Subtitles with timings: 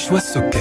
[0.00, 0.60] نشوى السكري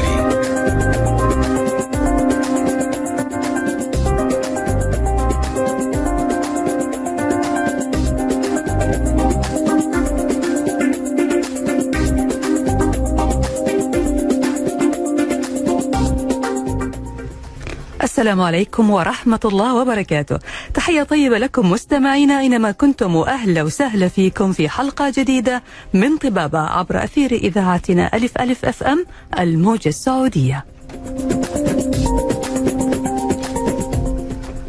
[18.03, 20.39] السلام عليكم ورحمة الله وبركاته.
[20.73, 25.63] تحية طيبة لكم مستمعينا أينما كنتم وأهلا وسهلا فيكم في حلقة جديدة
[25.93, 29.05] من طبابة عبر أثير إذاعتنا ألف ألف أف أم
[29.39, 30.65] الموجة السعودية.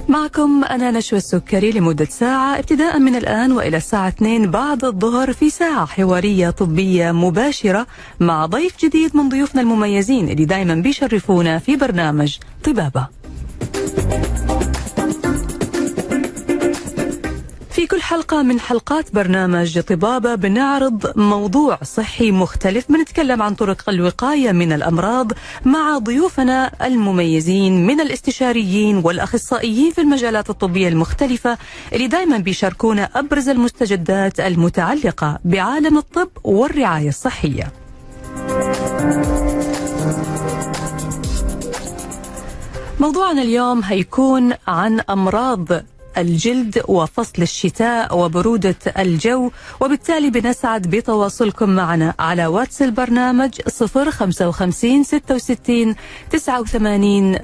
[0.08, 5.50] معكم أنا نشوى السكري لمدة ساعة ابتداء من الآن وإلى الساعة 2 بعد الظهر في
[5.50, 7.86] ساعة حوارية طبية مباشرة
[8.20, 13.19] مع ضيف جديد من ضيوفنا المميزين اللي دايما بيشرفونا في برنامج طبابة.
[17.80, 22.92] في كل حلقة من حلقات برنامج طبابة بنعرض موضوع صحي مختلف.
[22.92, 25.32] بنتكلم عن طرق الوقاية من الأمراض
[25.64, 31.58] مع ضيوفنا المميزين من الاستشاريين والأخصائيين في المجالات الطبية المختلفة
[31.92, 37.72] اللي دايما بيشاركونا أبرز المستجدات المتعلقة بعالم الطب والرعاية الصحية.
[43.00, 45.68] موضوعنا اليوم هيكون عن أمراض
[46.18, 53.60] الجلد وفصل الشتاء وبرودة الجو وبالتالي بنسعد بتواصلكم معنا على واتس البرنامج
[54.08, 55.94] 055 66
[56.30, 57.38] 89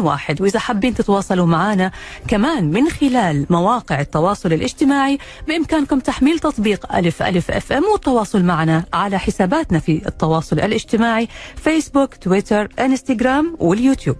[0.00, 1.90] 01 وإذا حابين تتواصلوا معنا
[2.28, 8.84] كمان من خلال مواقع التواصل الاجتماعي بإمكانكم تحميل تطبيق ألف ألف أف إم والتواصل معنا
[8.92, 14.16] على حساباتنا في التواصل الاجتماعي فيسبوك تويتر إنستغرام واليوتيوب.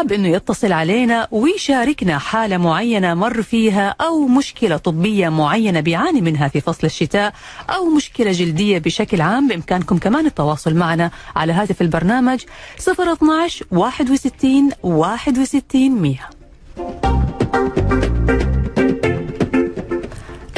[0.00, 6.48] حاب إنه يتصل علينا ويشاركنا حالة معينة مر فيها أو مشكلة طبية معينة بيعاني منها
[6.48, 7.32] في فصل الشتاء
[7.70, 12.40] أو مشكلة جلدية بشكل عام بإمكانكم كمان التواصل معنا على هاتف البرنامج
[12.78, 16.18] 012 61 61 100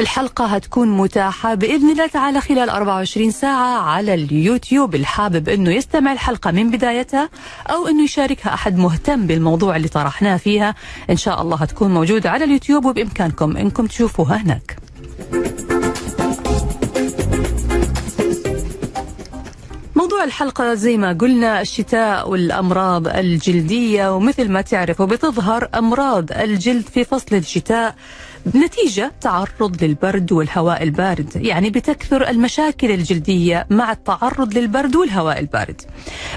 [0.02, 4.94] الحلقة هتكون متاحة بإذن الله تعالى خلال 24 ساعة على اليوتيوب.
[4.94, 7.30] الحابب أنه يستمع الحلقة من بدايتها
[7.70, 10.74] أو أنه يشاركها أحد مهتم بالموضوع اللي طرحناه فيها.
[11.10, 14.76] إن شاء الله هتكون موجودة على اليوتيوب وبإمكانكم أنكم تشوفوها هناك.
[19.96, 27.04] موضوع الحلقة زي ما قلنا الشتاء والأمراض الجلدية ومثل ما تعرفوا بتظهر أمراض الجلد في
[27.04, 27.94] فصل الشتاء.
[28.46, 35.80] نتيجة تعرض للبرد والهواء البارد يعني بتكثر المشاكل الجلدية مع التعرض للبرد والهواء البارد.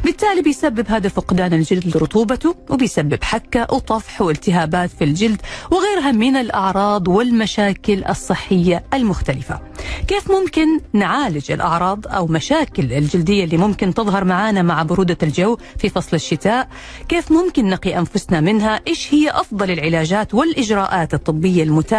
[0.03, 7.07] بالتالي بيسبب هذا فقدان الجلد لرطوبته وبيسبب حكة وطفح والتهابات في الجلد وغيرها من الأعراض
[7.07, 9.59] والمشاكل الصحية المختلفة.
[10.07, 15.89] كيف ممكن نعالج الأعراض أو مشاكل الجلدية اللي ممكن تظهر معنا مع برودة الجو في
[15.89, 16.67] فصل الشتاء؟
[17.09, 21.94] كيف ممكن نقي أنفسنا منها؟ إيش هي أفضل العلاجات والإجراءات الطبية المتاحة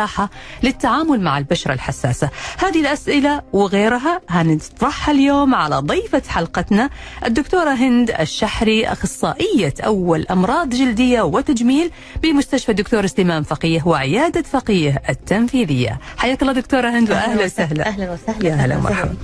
[0.62, 2.30] للتعامل مع البشرة الحساسة.
[2.58, 6.90] هذه الأسئلة وغيرها هنطرحها اليوم على ضيفة حلقتنا
[7.24, 11.90] الدكتورة هند الشحري أخصائية أول أمراض جلدية وتجميل
[12.22, 16.00] بمستشفى الدكتور سليمان فقيه وعيادة فقيه التنفيذية.
[16.16, 17.86] حياك الله دكتورة هند وأهلا وسهلا.
[17.86, 18.48] أهلا وسهلا.
[18.48, 19.14] يا هلا مرحبا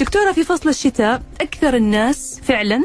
[0.00, 2.82] دكتورة في فصل الشتاء أكثر الناس فعلا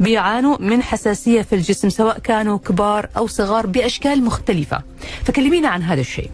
[0.00, 4.82] بيعانوا من حساسية في الجسم سواء كانوا كبار أو صغار بأشكال مختلفة.
[5.24, 6.30] فكلمينا عن هذا الشيء.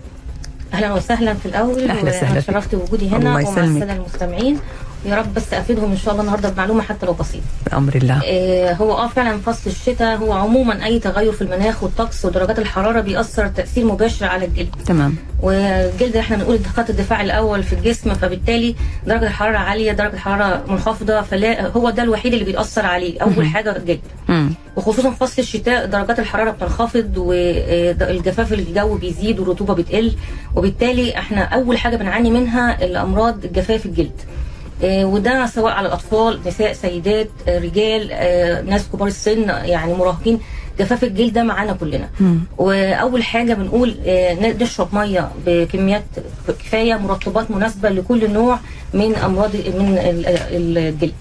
[0.74, 2.40] أهلا وسهلا في الأول أهلا وسهلا.
[2.40, 3.40] شرفت بوجودي هنا ومع.
[3.40, 4.58] السادة المستمعين
[5.04, 7.44] يا رب بس افيدهم إن شاء الله النهارده بمعلومة حتى لو بسيطة.
[7.70, 8.20] بأمر الله.
[8.24, 10.16] آه هو آه فعلا فصل الشتاء.
[10.16, 14.74] هو عموما أي تغير في المناخ والطقس ودرجات الحرارة بيأثر تأثير مباشر على الجلد.
[14.86, 15.16] تمام.
[15.42, 18.74] والجلد إحنا بنقول خط الدفاع الأول في الجسم فبالتالي
[19.06, 23.76] درجة الحرارة عالية درجة الحرارة منخفضة فلا هو ده الوحيد اللي بيأثر عليه أول حاجة
[23.76, 24.00] الجلد.
[24.28, 24.50] مم.
[24.76, 30.12] وخصوصا فصل الشتاء درجات الحرارة بتنخفض والجفاف الجو بيزيد والرطوبة بتقل.
[30.56, 34.10] وبالتالي إحنا أول حاجة بنعاني منها الأمراض جفاف الجلد.
[34.20, 34.39] آه،
[34.84, 40.40] وده سواء على الأطفال نساء سيدات آه، رجال آه، ناس كبار السن يعني مراهقين.
[40.78, 42.08] جفاف الجلد ده معانا كلنا.
[42.20, 42.40] مم.
[42.58, 46.02] وأول حاجة بنقول آه، نشرب مية بكميات
[46.48, 48.58] كفاية مرطبات مناسبة لكل نوع
[48.94, 51.12] من أمراض من ال- ال- الجلد.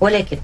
[0.00, 0.36] ولكن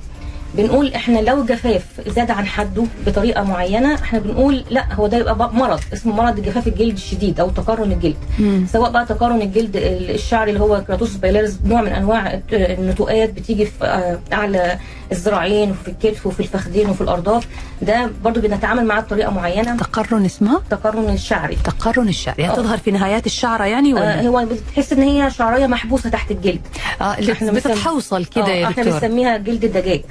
[0.55, 5.37] بنقول إحنا لو جفاف زاد عن حده بطريقة معينة إحنا بنقول لا هو ده يبقى
[5.39, 8.17] بقى مرض اسمه مرض جفاف الجلد الشديد أو تقرن الجلد.
[8.39, 8.67] مم.
[8.73, 13.85] سواء بقى تقرن الجلد الشعري اللي هو keratosis pilaris نوع من أنواع النتوءات بتيجي في
[13.85, 14.79] آه، اعلى
[15.13, 17.47] الذراعين وفي الكتف وفي الفخذين وفي الارداف
[17.83, 19.77] ده برضو بنتعامل معاه بطريقة معينة.
[19.77, 21.57] تقرن اسمها التقرن الشعري.
[21.65, 22.57] تقرن الشعر يعني آه.
[22.57, 26.61] تظهر في نهايات الشعرة يعني آه ولا هو بتحس إن هي شعرية محبوسة تحت الجلد.
[27.01, 29.01] آه اللي بتتحوصل كده آه، يا إحنا دكتور.
[29.01, 30.03] بنسميها جلد الدجاج.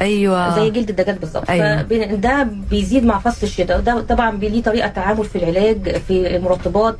[0.00, 1.82] أيوه زي جلد الدجاج بالظبط أيوة.
[1.82, 6.96] فده بيزيد مع فصل الشتاء وده طبعا ليه طريقة تعامل في العلاج في المرطبات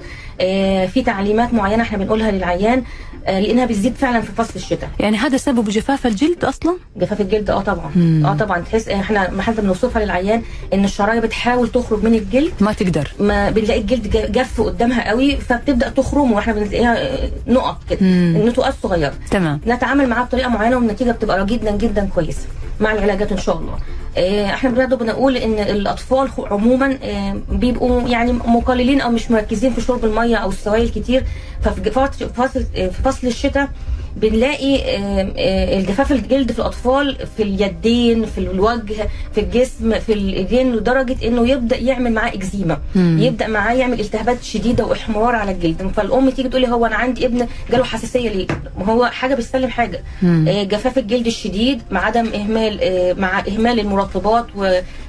[0.86, 2.82] في تعليمات معينة إحنا بنقولها للعيان
[3.26, 4.88] آه، لأنها بتزيد فعلا في فصل الشتاء.
[5.00, 7.90] يعني هذا سبب جفاف الجلد أصلا؟ جفاف الجلد آه طبعا.
[7.96, 8.26] مم.
[8.26, 8.58] آه طبعا.
[8.60, 10.42] تحس إحنا ما حتى بنوصفها للعيان
[10.74, 12.52] إن الشرايين بتحاول تخرج من الجلد.
[12.60, 13.12] ما تقدر.
[13.20, 18.00] ما بنلاقي الجلد جف قدامها قوي فبتبدأ تخرم وإحنا بنلاقيها آه، نقط كده.
[18.00, 19.60] النتوءات صغيره تمام.
[19.66, 22.46] نتعامل معاه بطريقة معينة والنتيجة بتبقى جدا جدا كويسه
[22.80, 23.78] مع العلاجات إن شاء الله.
[24.16, 29.80] آه، إحنا برضه بنقول إن الأطفال عموما آه، بيبقوا يعني مقللين أو مش مركزين في
[29.80, 31.24] شرب المية أو السوائل كتير
[31.62, 33.68] ففي فصل في فصل الشتاء
[34.16, 41.16] بنلاقي آه، الجفاف الجلد في الأطفال في اليدين في الوجه في الجسم في الإيدين لدرجة
[41.28, 42.78] إنه يبدأ يعمل معاه إكزيما.
[42.96, 47.26] يبدأ معاه يعمل التهابات شديدة واحمرار على الجلد فالأم تيجي تقول لي هو أنا عندي
[47.26, 48.46] ابن جاله حساسية ليه
[48.78, 50.02] ما هو حاجة بتسلم حاجة.
[50.48, 54.46] آه، جفاف الجلد الشديد مع عدم إهمال آه، مع إهمال المرطبات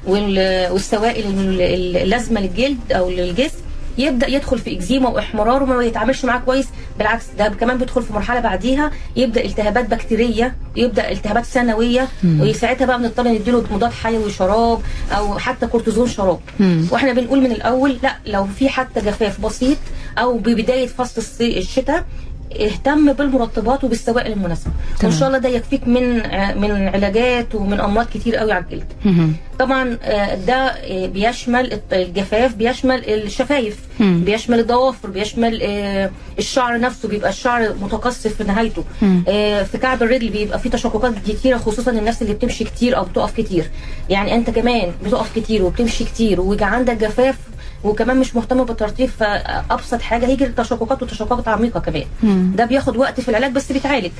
[0.08, 3.65] والسوائل ال- ال- اللازمة للجلد أو للجسم
[3.98, 8.40] يبدأ يدخل في إكزيما وإحمرار وما يتعاملش معاه كويس بالعكس ده كمان بيدخل في مرحلة
[8.40, 12.42] بعديها يبدأ التهابات بكتيرية يبدأ التهابات ثانوية مم.
[12.42, 14.82] وساعتها بقى بنضطر نديله مضاد حيوي شراب
[15.12, 16.88] أو حتى كورتيزون شراب مم.
[16.92, 19.78] وإحنا بنقول من الأول لا لو في حتى جفاف بسيط
[20.18, 22.06] أو ببداية فصل الشتاء
[22.62, 24.72] اهتم بالمرطبات وبالسوائل المناسبة
[25.04, 25.12] وإن.
[25.12, 26.16] شاء الله ده يكفيك من
[26.62, 28.94] من علاجات ومن أمراض كتير قوي على الجلد.
[29.60, 33.78] طبعا آه، ده آه، بيشمل الجفاف بيشمل الشفايف.
[34.00, 38.84] بيشمل الضوافر بيشمل آه، الشعر نفسه بيبقى الشعر متقصف في نهايته
[39.64, 43.70] في كعب الرجل بيبقى فيه تشققات كتيرة خصوصا الناس اللي بتمشي كتير أو بتقف كتير
[44.10, 47.36] يعني أنت كمان بتقف كتير وبتمشي كتير ويجي عندك جفاف
[47.83, 52.06] وكمان مش مهتم بالترطيب فأبسط حاجة هيجي تشققات وتشققات عميقة كمان.
[52.24, 52.51] مم.
[52.56, 54.12] ده بياخد وقت في العلاج بس بيتعالج.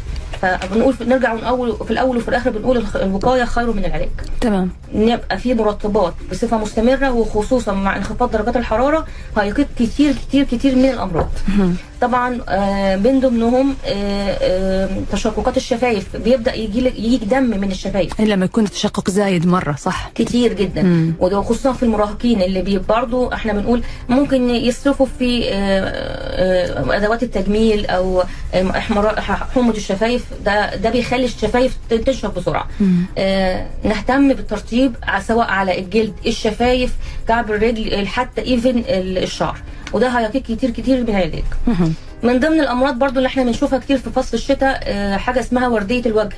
[0.42, 4.10] فبنقول في نرجع ونقول في الأول وفي الآخر بنقول الوقاية خير من العلاج.
[4.42, 4.70] تمام.
[4.94, 9.06] نبقى في مرطبات بصفة مستمرة وخصوصا مع انخفاض درجات الحرارة
[9.38, 11.30] هيقيك كتير كتير كتير من الأمراض.
[11.48, 11.76] مهم.
[12.06, 16.16] طبعا آه، من ضمنهم آه، آه، تشققات الشفايف.
[16.16, 18.20] بيبدأ يجي يجيك دم من الشفايف.
[18.20, 20.84] إلا لما يكون التشقق زايد مرة صح؟ كتير جدا.
[20.84, 21.14] مم.
[21.20, 27.24] وده خصوصا في المراهقين اللي بي برضو إحنا بنقول ممكن يسرفوا في آه، آه، أدوات
[27.24, 28.24] التجميل أو
[28.54, 30.26] آه، حمرة الشفايف.
[30.46, 32.68] ده ده بيخلي الشفايف تنشف بسرعة.
[32.80, 33.06] مم.
[33.18, 34.96] آه، نهتم بالترطيب
[35.28, 36.94] سواء على الجلد الشفايف
[37.28, 39.58] كعب الرجل حتى even الشعر.
[39.96, 41.94] وده هيقيك كتير كتير من مهم.
[42.24, 46.02] من ضمن الأمراض برضو اللي إحنا بنشوفها كتير في فصل الشتاء آه، حاجة اسمها وردية
[46.06, 46.38] الوجه.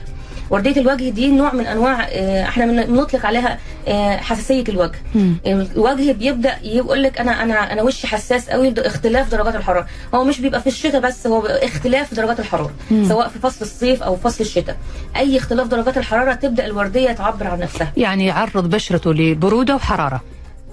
[0.49, 3.57] وردية الوجه دي نوع من أنواع آه، إحنا بن- بنطلق عليها
[3.87, 4.99] آه، حساسية الوجه.
[5.45, 9.87] الوجه بيبدأ يقول لك أنا أنا أنا وشي حساس قوي اختلاف درجات الحرارة.
[10.15, 12.71] هو مش بيبقى في الشتاء بس هو اختلاف درجات الحرارة.
[13.07, 14.77] سواء في فصل الصيف أو فصل الشتاء.
[15.15, 17.91] أي اختلاف درجات الحرارة تبدأ الوردية تعبر عن نفسها.
[17.97, 20.21] يعني يعرض بشرته لبرودة وحرارة.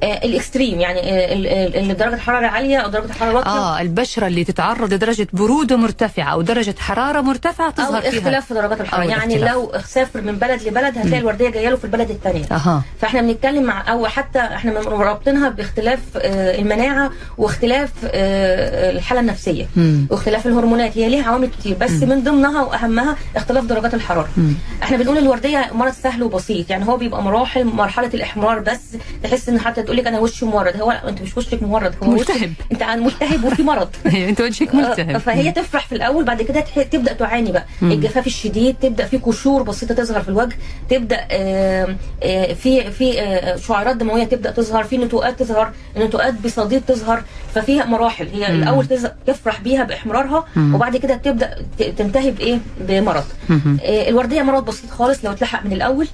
[0.05, 3.51] الإكستريم يعني آه، ال- ال- ال- درجة الحرارة عالية أو درجة الحرارة واطية.
[3.51, 8.47] آه البشرة اللي تتعرض لدرجة برودة مرتفعة أو درجة حرارة مرتفعة أو تظهر فيها اختلاف
[8.47, 9.05] في درجات الحرارة.
[9.05, 9.39] يعني.
[9.39, 12.83] لو سافر من بلد لبلد هتلاقي الوردية جاية له في البلد الثانية أها.
[13.01, 19.67] فإحنا بنتكلم مع أو حتى إحنا رابطينها باختلاف آه، المناعة واختلاف آه، الحالة النفسية.
[19.77, 20.07] مم.
[20.11, 20.99] واختلاف الهرمونات.
[20.99, 24.29] هي ليها عوامل كتير بس من ضمنها وأهمها اختلاف درجات الحرارة.
[24.37, 24.55] مم.
[24.83, 26.71] إحنا بنقول الوردية مرض سهل وبسيط.
[26.71, 28.81] يعني هو بيبقى مراحل مرحلة الإحمرار بس
[29.23, 32.15] تحس إن حتى تقول لك أنا وشي مورد هو لا أنت مش وشك مورد هو
[32.15, 32.53] وشك- ملتهب.
[32.73, 33.89] أنت عن ملتهب وفي مرض
[34.29, 36.61] أنت وجهك ملتهب فهي تفرح في الأول بعد كده
[36.91, 37.93] تبدأ تعاني بقى مم.
[37.93, 40.57] الجفاف الشديد تبدأ في قشور بسيطة تظهر في الوجه
[40.91, 46.83] تبدأ آه، آه، في في آه، شعيرات دموية تبدأ تظهر في نتوءات تظهر نتوءات بصديد
[46.87, 47.23] تظهر
[47.55, 48.63] ففيها مراحل هي مم.
[48.63, 50.75] الأول تز- تفرح بيها بإحمرارها مم.
[50.75, 51.55] وبعد كده تبدأ
[51.99, 53.25] تنتهي بإيه بمرض.
[53.51, 56.09] آه، الوردية مرض بسيط خالص لو اتلحق من الأول آه،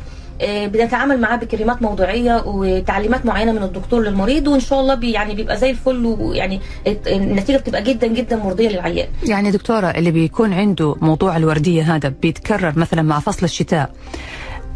[0.46, 5.56] بنتعامل معاه بكريمات موضوعية وتعليمات معينة من الدكتور للمريض وإن شاء الله بي يعني بيبقى
[5.56, 6.60] زي الفل ويعني
[7.06, 9.08] النتيجة بتبقى جدا جدا مرضية للعيان.
[9.26, 13.90] يعني دكتورة اللي بيكون عنده موضوع الوردية هذا بيتكرر مثلا مع فصل الشتاء.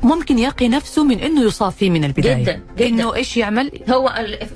[0.04, 2.42] ممكن يقي نفسه من إنه يصاب فيه من البداية.
[2.42, 2.87] جداً، جداً.
[2.88, 4.12] إنه إيش يعمل؟ هو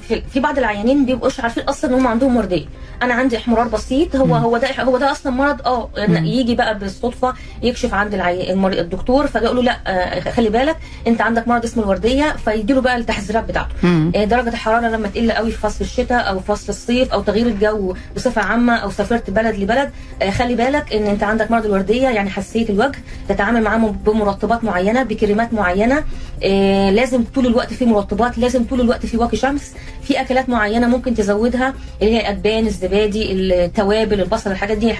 [0.09, 2.65] في- بعض العيانين بيبقوش عارفين أصلا ان هم عندهم ورديه
[3.03, 5.91] أنا عندي احمرار بسيط هو هو ده هو ده أصلا مرض آه
[6.25, 8.53] يجي بقى بالصدفة يكشف عند العي...
[8.53, 10.77] الدكتور فيقول له لا آه، خلي بالك
[11.07, 13.69] أنت عندك مرض اسمه الوردية فيديله بقى التحذيرات بتاعته.
[13.83, 14.13] مم.
[14.17, 17.95] آه، درجة الحرارة لما تقل قوي في فصل الشتاء أو فصل الصيف أو تغيير الجو
[18.17, 19.91] بصفة عامة أو سافرت بلد لبلد
[20.23, 25.03] آه، خلي بالك إن أنت عندك مرض الوردية يعني حساسية الوجه تتعامل معاه بمرطبات معينة
[25.03, 26.05] بكريمات معينة
[26.45, 30.87] آه، لازم طول الوقت في مرطبات لازم طول الوقت في واقي شمس في أكلات معينة
[30.87, 34.95] ممكن تزودها اللي هي الادبان الزبادي التوابل البصل الحاجات دي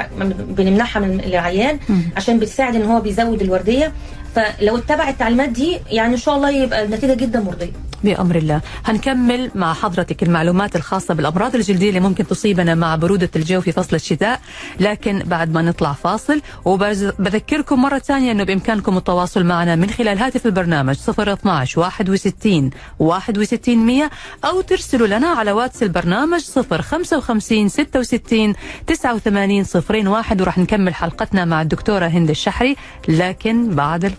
[0.49, 1.79] بنمنعها من العيان
[2.17, 3.93] عشان بتساعد إن هو بيزود الوردية.
[4.35, 7.73] فلو اتبع التعليمات دي يعني إن شاء الله يبقى النتيجه جدا مرضية.
[8.05, 8.61] بأمر الله.
[8.85, 13.97] هنكمل مع حضرتك المعلومات الخاصة بالأمراض الجلدية اللي ممكن تصيبنا مع برودة الجو في فصل
[13.97, 14.41] الشتاء.
[14.81, 20.47] لكن بعد ما نطلع فاصل وبذكركم مرة ثانية أنه بإمكانكم التواصل معنا من خلال هاتف
[20.47, 24.11] البرنامج 012 61 61 100
[24.45, 26.41] أو ترسلوا لنا على واتس البرنامج
[26.81, 28.55] 055 66
[28.87, 29.65] 89
[30.07, 32.77] 01 وراح نكمل حلقتنا مع الدكتورة هند الشحري.
[33.09, 34.18] لكن بعد الفاصل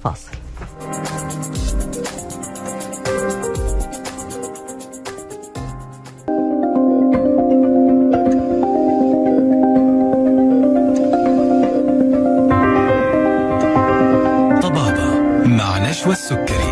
[14.62, 16.69] طبابة مع نشوى السكري.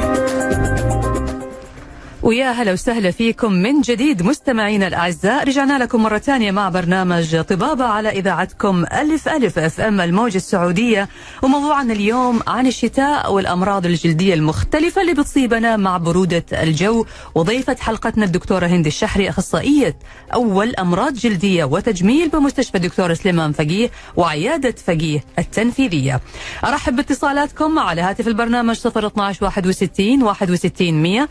[2.27, 7.86] ويا هلا وسهلا فيكم من جديد مستمعينا الأعزاء رجعنا لكم مرة ثانية مع برنامج طبابة
[7.86, 11.10] على إذاعتكم ألف ألف أف أم الموجه السعودية.
[11.43, 17.05] وموضوعنا اليوم عن الشتاء والأمراض الجلدية المختلفة اللي بتصيبنا مع برودة الجو.
[17.36, 19.98] وضيفة حلقتنا الدكتورة هند الشحري أخصائية
[20.34, 26.22] أول أمراض جلدية وتجميل بمستشفى الدكتور سليمان فقيه وعيادة فقيه التنفيذية.
[26.65, 31.27] أرحب باتصالاتكم على هاتف البرنامج 012 61 61 100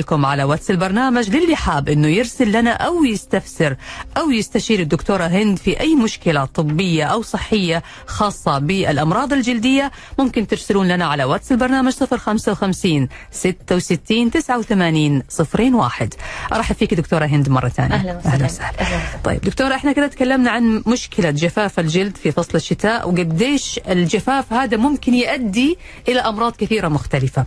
[0.00, 3.76] ورسائلكم على واتس البرنامج للي حاب إنه يرسل لنا أو يستفسر
[4.16, 9.90] أو يستشير الدكتورة هند في أي مشكلة طبية أو صحية خاصة بالأمراض الجلدية.
[10.18, 15.22] ممكن ترسلون لنا على واتس البرنامج 055 66 89
[15.72, 16.14] 01
[16.52, 17.94] أرحب فيك دكتورة هند مرة ثانية.
[17.94, 18.34] أهلا وسهلا.
[18.34, 19.22] أهلا وسهلا.
[19.24, 24.76] طيب دكتورة إحنا كده تكلمنا عن مشكلة جفاف الجلد في فصل الشتاء وقديش الجفاف هذا
[24.76, 25.78] ممكن يؤدي
[26.08, 27.44] إلى أمراض كثيرة مختلفة.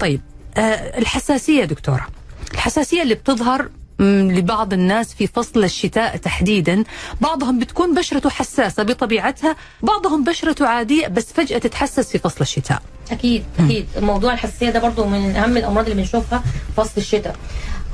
[0.00, 0.20] طيب
[0.56, 2.06] آه الحساسية دكتورة.
[2.54, 3.68] الحساسية اللي بتظهر
[4.00, 6.84] لبعض الناس في فصل الشتاء تحديدا.
[7.20, 12.82] بعضهم بتكون بشرته حساسة بطبيعتها بعضهم بشرته عادية بس فجأة تتحسس في فصل الشتاء.
[13.12, 13.86] أكيد أكيد.
[14.00, 16.42] موضوع الحساسية ده برضو من أهم الأمراض اللي بنشوفها
[16.76, 17.36] فصل الشتاء.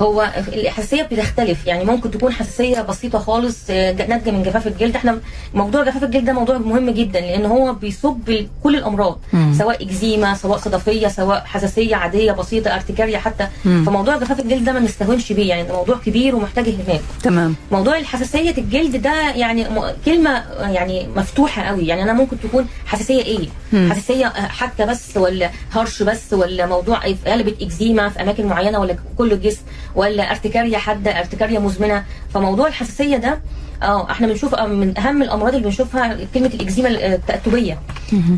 [0.02, 4.96] هو الحساسية بتختلف يعني ممكن تكون حساسية بسيطة خالص آه، ناتجة من جفاف الجلد.
[4.96, 5.18] إحنا
[5.54, 8.30] موضوع جفاف الجلد ده موضوع مهم جدا لأن هو بيصب
[8.62, 9.18] كل الأمراض.
[9.32, 9.54] مم.
[9.58, 13.48] سواء إكزيما سواء صدفية سواء حساسية عادية بسيطة ارتكارية حتى.
[13.64, 13.84] مم.
[13.86, 17.00] فموضوع جفاف الجلد ده ما نستهونش بيه يعني ده موضوع كبير ومحتاج اهتمام.
[17.22, 17.54] تمام.
[17.72, 19.66] موضوع الحساسية الجلد ده يعني
[20.06, 21.86] كلمة يعني مفتوحة قوي.
[21.86, 23.88] يعني أنا ممكن تكون حساسية إيه؟ مم.
[23.92, 29.32] حساسية حكه بس ولا هرش بس ولا موضوع؟ قلبت إكزيما في أماكن معينة ولا كل
[29.32, 29.62] الجسم
[29.94, 32.04] ولا ارتكاريه حادة ارتكاريه مزمنة
[32.34, 33.40] فموضوع الحساسية ده
[33.82, 37.78] آه إحنا بنشوف من اهم الامراض اللي بنشوفها كلمة الإكزيما التأتبية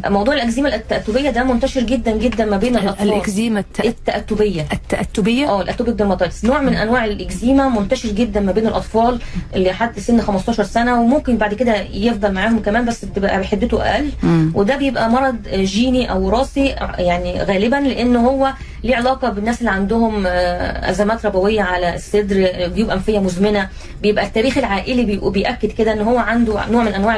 [0.06, 3.08] موضوع الإكزيما التأتبية ده منتشر جدا جدا ما بين الأطفال.
[3.12, 8.52] الإكزيما الت- التأتبية التأتبية آه ال atopic dermatitis نوع من أنواع الإكزيما منتشر جدا ما
[8.52, 9.18] بين الأطفال
[9.54, 14.10] اللي لحد سن 15 سنة وممكن بعد كده يفضل معاهم كمان بس بتبقى حدته أقل.
[14.54, 16.66] وده بيبقى مرض جيني أو وراثي
[16.98, 18.52] يعني غالبا لأن هو
[18.84, 23.68] ليه علاقة بالناس اللي عندهم آه، أزمات ربوية على الصدر جيوب أنفية مزمنة؟
[24.02, 27.16] بيبقى التاريخ العائلي بيبقى بياكد كده إن هو عنده نوع من أنواع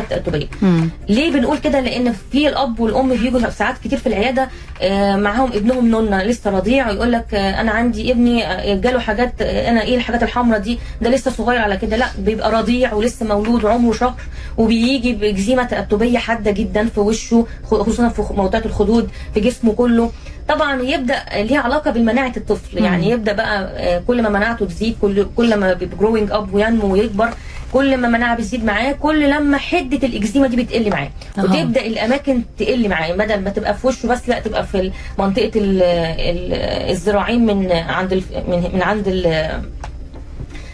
[0.00, 0.88] التاتبيه مم.
[1.08, 4.48] ليه بنقول كده؟ لأن في الأب والأم بيجوا ساعات كتير في العيادة
[4.82, 8.40] آه، معاهم ابنهم نونة لسه رضيع ويقول لك آه، أنا عندي ابني
[8.80, 11.96] جاله حاجات أنا إيه الحاجات الحمراء دي؟ ده لسه صغير على كده.
[11.96, 14.14] لا بيبقى رضيع ولسه مولود وعمره شهر
[14.56, 20.10] وبيجي باكزيما تاتبيه حادة جدا في وشه خصوصا في موضات الخدود في جسمه كله.
[20.48, 22.78] طبعا يبدأ ليها علاقة بمناعة الطفل.
[22.84, 27.28] يعني يبدأ بقى آه، كل ما مناعته تزيد كل كل ما growing up وينمو ويكبر
[27.72, 31.10] كل ما المناعه بتزيد معاه كل لما حدة الإكزيما دي بتقل معاه.
[31.38, 33.12] وتبدأ الأماكن تقل معاه.
[33.12, 38.14] بدل ما تبقى في وشه بس لا تبقى في منطقة ال- ال- الذراعين من عند
[38.48, 39.62] من من عند ال-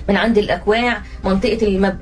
[0.09, 1.99] من عند الأكواع منطقة المب...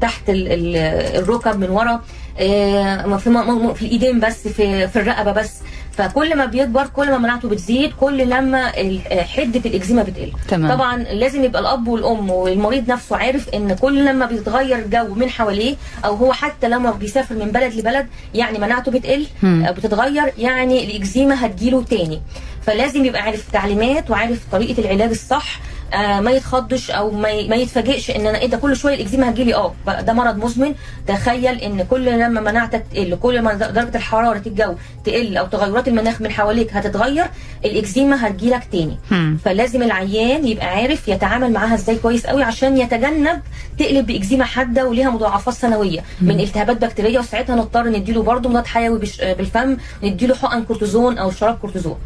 [0.00, 0.76] تحت ال- ال-
[1.22, 2.02] الركب من ورا
[2.38, 5.60] آه، في الإيدين بس في في الرقبة بس.
[5.96, 10.72] فكل ما بيكبر كل ما مناعته بتزيد كل لما آه، حدة الإكزيما بتقل تمام.
[10.74, 15.76] طبعا لازم يبقى الأب والأم والمريض نفسه عارف إن كل لما بيتغير الجو من حواليه
[16.04, 19.64] أو هو حتى لما بيسافر من بلد لبلد يعني مناعته بتقل مم.
[19.68, 22.20] أو بتتغير يعني الإكزيما هتجيله تاني
[22.62, 25.60] فلازم يبقى عارف تعليمات وعارف طريقة العلاج الصح
[25.94, 29.74] آه ما يتخضش أو ما يتفاجئش إن أنا إيه ده كل شوية الإكزيما هتجيلي آه
[30.00, 30.74] ده مرض مزمن.
[31.06, 34.74] تخيل إن كل لما مناعتك تقل كل ما درجة الحرارة الجو
[35.04, 37.24] تقل أو تغيرات المناخ من حواليك هتتغير
[37.64, 38.98] الإكزيما هتجيلك تاني.
[39.44, 43.40] فلازم العيان يبقى عارف يتعامل معاها إزاي كويس قوي عشان يتجنب
[43.78, 46.00] تقلب بإكزيما حادة وليها مضاعفات ثانوية.
[46.20, 48.98] من التهابات بكتيرية وساعتها نضطر نديله برضه مضاد حيوي
[49.38, 51.96] بالفم نديله حقن كورتيزون أو شراب كورتيزون.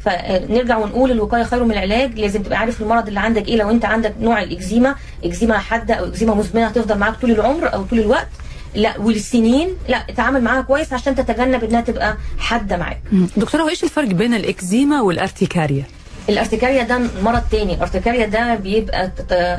[0.00, 2.18] فنرجع ونقول الوقاية خير من العلاج.
[2.20, 6.04] لازم تبقى عارف المرض اللي عندك إيه لو أنت عندك نوع الإكزيما إكزيما حادة أو
[6.06, 8.28] إكزيما مزمنة هتفضل معاك طول العمر أو طول الوقت
[8.74, 13.26] لا والسنين لا اتعامل معاها كويس عشان تتجنب إنها تبقى حادة معاك مم.
[13.36, 15.84] دكتورة وايش الفرق بين الإكزيما والارتكاريا؟
[16.28, 17.74] الارتكاريا ده مرض تاني.
[17.74, 19.10] الارتكاريا ده بيبقى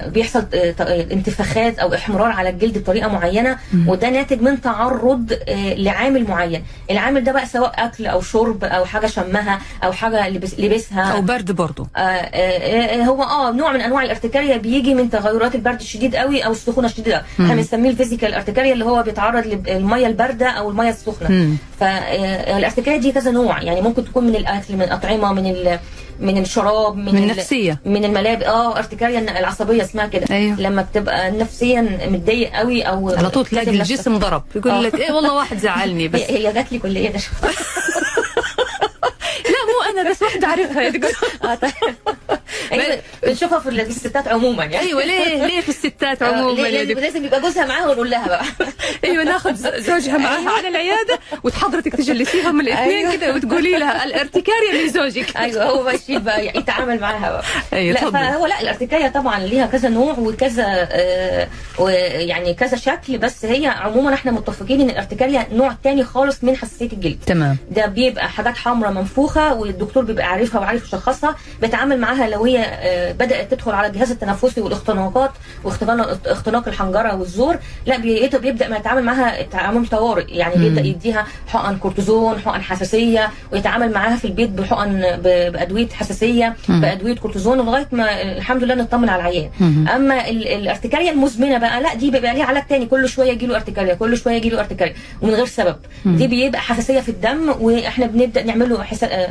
[0.10, 0.46] بيحصل
[1.12, 6.64] انتفاخات أو إحمرار على الجلد بطريقة معينة وده ناتج من تعرض آه، لعامل معين.
[6.92, 11.04] العامل ده بقى سواء أكل أو شرب أو حاجة شمها أو حاجة لبس لبسها.
[11.14, 15.80] أو برد برضه آه، آه، هو آه نوع من أنواع الارتكاريا بيجي من تغيرات البرد
[15.80, 17.24] الشديد قوي أو السخونة الشديدة.
[17.40, 21.58] إحنا بنسميه ال physical urticaria اللي هو بيتعرض للميه الباردة أو المية السخنة.
[21.80, 23.62] فالارتكاريا دي كذا نوع.
[23.62, 25.46] يعني ممكن تكون من الأكل من الأطعمة من
[26.24, 27.80] من الشراب من, من ال- النفسية.
[27.86, 30.60] من الملابس آه ارتكاريا العصبية اسمها كده أيوه.
[30.62, 33.70] لما بتبقى نفسيا متضايق قوي أو على طول تلاقي.
[33.70, 34.60] الجسم ضرب آه.
[34.60, 37.20] يقول لك إيه والله واحد زعلني بس هي جات لي كليه ده
[39.46, 41.74] لا مو أنا بس واحدة دكتور آه طيب
[42.82, 44.88] أيوة، بنشوفها في الستات عموما يعني.
[44.88, 48.44] أيوه ليه ليه في الستات آه، عموما يا لازم يبقى جوزها معاها ونقول لها بقى.
[49.04, 53.16] أيوه ناخذ زوجها معاها على العيادة وحضرتك تجلسيهم الاثنين أيوة.
[53.16, 57.44] كده وتقولي لها الارتكاريا لزوجك أيوه هو ماشي بقى يتعامل معاها بقى.
[57.74, 58.20] أيوة، لا اتفضل.
[58.20, 61.48] فهو لا الارتكاريا طبعا ليها كذا نوع وكذا آه
[61.80, 66.86] ويعني كذا شكل بس هي عموما إحنا متفقين إن الارتكاريا نوع تاني خالص من حساسية
[66.94, 67.18] الجلد.
[67.26, 67.58] تمام.
[67.72, 73.12] ده بيبقى حاجات حمراء منفوخة والدكتور بيبقى عارفها وعارف يشخصها بيتعامل معاها لو هي آه،
[73.12, 75.32] بدأت تدخل على الجهاز التنفسي والاختناقات
[75.64, 77.58] واختناق اختناق الحنجرة والزور.
[77.86, 80.26] لا بي- بيبدأ ما يتعامل معاها تعامل طوارئ.
[80.38, 87.16] يعني بيبدأ يديها حقن كورتيزون حقن حساسية ويتعامل معاها في البيت بحقن بأدوية حساسية بأدوية
[87.16, 89.50] كورتيزون لغاية ما الحمد لله نطمن على العيان.
[89.96, 92.86] أما ال- الارتكاريا المزمنة بقى لا دي بيبقى ليها علاج تاني.
[92.86, 95.76] كل شوية يجي له ارتكاريا كل شوية يجي له ارتكاريا ومن غير سبب.
[96.06, 98.86] دي بيبقى حساسية في الدم وإحنا بنبدأ نعمل له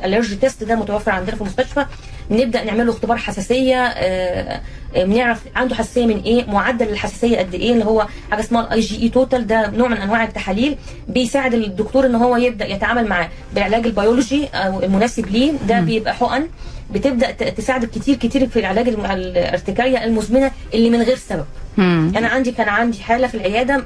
[0.05, 1.87] allergy test ده متوفر عندنا في المستشفى.
[2.31, 4.61] بنبدأ نعمل له اختبار حساسية آه،
[4.97, 8.81] آه، بنعرف عنده حساسية من إيه معدل الحساسية قد إيه اللي هو حاجة اسمها ال
[8.81, 10.77] IgE total ده نوع من أنواع التحاليل
[11.09, 16.49] بيساعد الدكتور إن هو يبدأ يتعامل معاه بالعلاج البيولوجي أو المناسب ليه ده بيبقى حقن
[16.91, 21.45] بتبدأ ت- تساعد كتير كتير في العلاج الارتكاريا المزمنة اللي من غير سبب.
[21.77, 22.13] مم.
[22.17, 23.85] أنا عندي كان عندي حالة في العيادة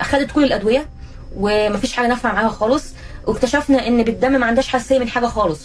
[0.00, 0.86] أخدت كل الأدوية
[1.36, 2.84] ومفيش حاجة نافعة معاها خالص
[3.26, 5.60] واكتشفنا إن بالدم ما عندهاش حساسية من حاجة خالص.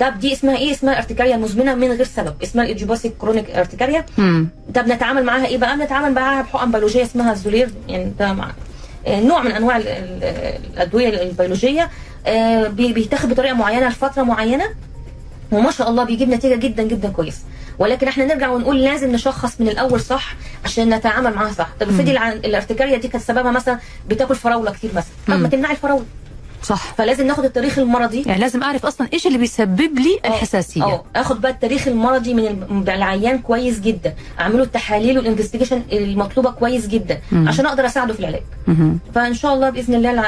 [0.00, 2.34] ده دي اسمها إيه؟ اسمها ارتكاريا المزمنه من غير سبب.
[2.42, 4.06] اسمها ال idiopathic chronic urticaria.
[4.18, 4.48] مم.
[4.68, 8.50] ده بنتعامل معاها إيه بقى؟ بنتعامل معاها بحقن بيولوجية اسمها الزولير يعني ده مع
[9.06, 10.24] آه، نوع من أنواع ال- ال-
[10.74, 11.90] الأدوية البيولوجية.
[12.26, 14.64] آه، بي- بيتاخد بطريقة معينة لفترة معينة.
[15.52, 17.36] وما شاء الله بيجيب نتيجة جدا جدا كويس.
[17.78, 21.68] ولكن إحنا نرجع ونقول لازم نشخص من الأول صح عشان نتعامل معاها صح.
[21.80, 23.78] طب افرضي الارتكاريا دي كانت سببها مثلا
[24.08, 25.12] بتاكل فراولة كتير مثلا.
[25.28, 26.04] طب ما تمنعي الفراولة.
[26.64, 26.94] صح.
[26.98, 28.22] فلازم ناخد التاريخ المرضي.
[28.26, 30.82] يعني لازم أعرف أصلا إيش اللي بيسبب لي الحساسية.
[30.82, 34.14] آه آخد بقى التاريخ المرضي من العيان كويس جدا.
[34.40, 38.42] أعمله التحاليل وال investigation المطلوبة كويس جدا عشان أقدر أساعده في العلاج.
[38.66, 38.98] مهم.
[39.14, 40.22] فإن شاء الله بإذن الله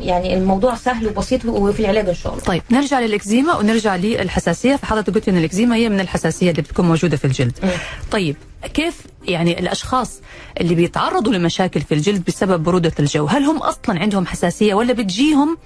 [0.00, 2.44] يعني الموضوع سهل وبسيط وفي العلاج إن شاء الله.
[2.44, 4.76] طيب نرجع للإكزيما ونرجع للحساسية.
[4.76, 7.58] فحضرتك قلت إن الإكزيما هي من الحساسية اللي بتكون موجودة في الجلد.
[7.62, 7.70] مم.
[8.10, 10.20] طيب كيف يعني الأشخاص
[10.60, 15.58] اللي بيتعرضوا لمشاكل في الجلد بسبب برودة الجو؟ هل هم أصلا عندهم حساسية ولا بتجيهم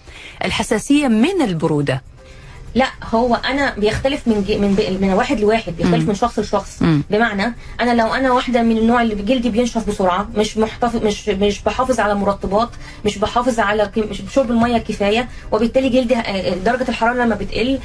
[0.44, 2.02] الحساسية من البرودة؟
[2.74, 6.82] لا هو أنا بيختلف من جي من بي من واحد لواحد بيختلف من شخص لشخص.
[6.82, 7.02] مم.
[7.10, 11.62] بمعنى أنا لو أنا واحدة من النوع اللي جلدي بينشف بسرعة مش محتفظ مش مش
[11.62, 12.68] بحافظ على مرطبات
[13.04, 17.78] مش بحافظ على مش شرب المية الكفاية وبالتالي جلدي آه، درجة الحرارة لما بتقل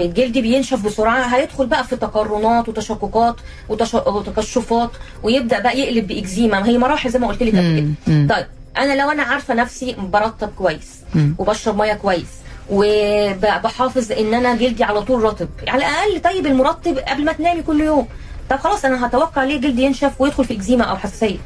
[0.00, 3.36] جلدي بينشف بسرعة هيدخل بقى في تقرنات وتشققات
[3.68, 4.90] وتش- وتقشفات
[5.22, 7.94] ويبدأ بقى يقلب بإكزيما ما هي مراحل زي ما قلت لك قبل.
[8.06, 8.46] كده طيب
[8.78, 10.90] أنا لو أنا عارفة نفسي برطب كويس.
[11.38, 12.26] وبشرب مية كويس
[12.70, 17.80] وبحافظ إن أنا جلدي على طول رطب على الأقل طيب المرطب قبل ما تنامي كل
[17.80, 18.06] يوم
[18.50, 21.36] طب خلاص أنا هتوقع ليه جلدي ينشف ويدخل في إكزيما أو حساسية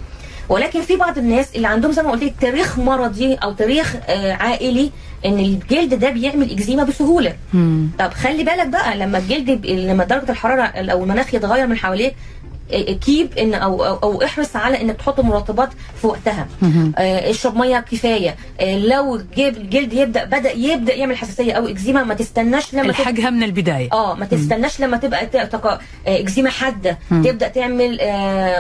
[0.49, 4.33] ولكن في بعض الناس اللي عندهم زي ما قلت لك تاريخ مرضي أو تاريخ آه،
[4.33, 4.91] عائلي
[5.27, 7.89] إن الجلد ده بيعمل إكزيما بسهولة مم.
[7.99, 12.15] طب خلي بالك بقى لما الجلد لما درجة الحرارة أو المناخ يتغير من حواليك
[13.05, 15.69] كيب ان أو أو, احرص على انك تحط مرطبات
[16.01, 16.47] في وقتها.
[16.99, 18.37] آه، اشرب مية كفاية.
[18.61, 23.31] آه، لو جيب الجلد يبدا بدأ يبدأ يعمل حساسية أو إكزيما ما تستناش لما الحقها
[23.31, 23.89] من البداية.
[23.93, 26.99] آه ما تستناش لما تبقى تق- آه، إكزيما حادة.
[27.11, 27.99] تبدأ تعمل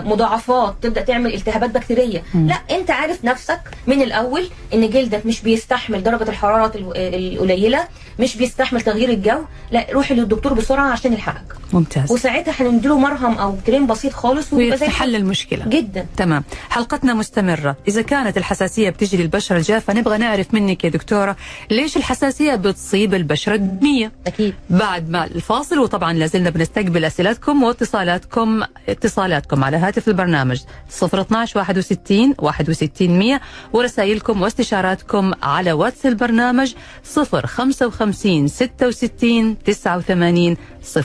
[0.04, 2.22] مضاعفات تبدأ تعمل التهابات بكتيرية.
[2.34, 6.92] لا أنت عارف نفسك من الأول إن جلدك مش بيستحمل درجة الحراره ال-
[7.34, 7.84] القليلة.
[8.18, 9.38] مش بيستحمل تغيير الجو
[9.72, 11.56] لا روحي للدكتور بسرعة عشان يلحقك.
[11.72, 12.12] ممتاز.
[12.12, 15.16] وساعتها هنديله مرهم أو كريم بسيط خالص ويتحل.
[15.16, 15.66] المشكلة.
[15.68, 16.06] جدا.
[16.16, 16.44] تمام.
[16.70, 17.76] حلقتنا مستمرة.
[17.88, 21.36] إذا كانت الحساسية بتجي للبشرة الجافة نبغى نعرف منك يا دكتورة
[21.70, 24.54] ليش الحساسية بتصيب البشرة الدهنية أكيد.
[24.70, 30.60] بعد ما الفاصل وطبعا لازلنا بنستقبل أسئلتكم واتصالاتكم اتصالاتكم على هاتف البرنامج
[31.02, 33.40] 012 61 61 100
[33.72, 36.74] ورسائلكم واستشاراتكم على واتس البرنامج
[37.14, 40.56] 055 66 89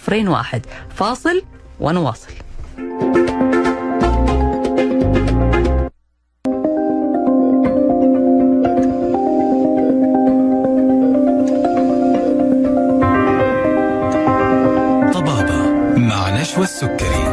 [0.08, 0.62] 01
[0.96, 1.42] فاصل
[1.80, 2.32] ونواصل.
[15.14, 17.31] طبابة مع نشوى السكري.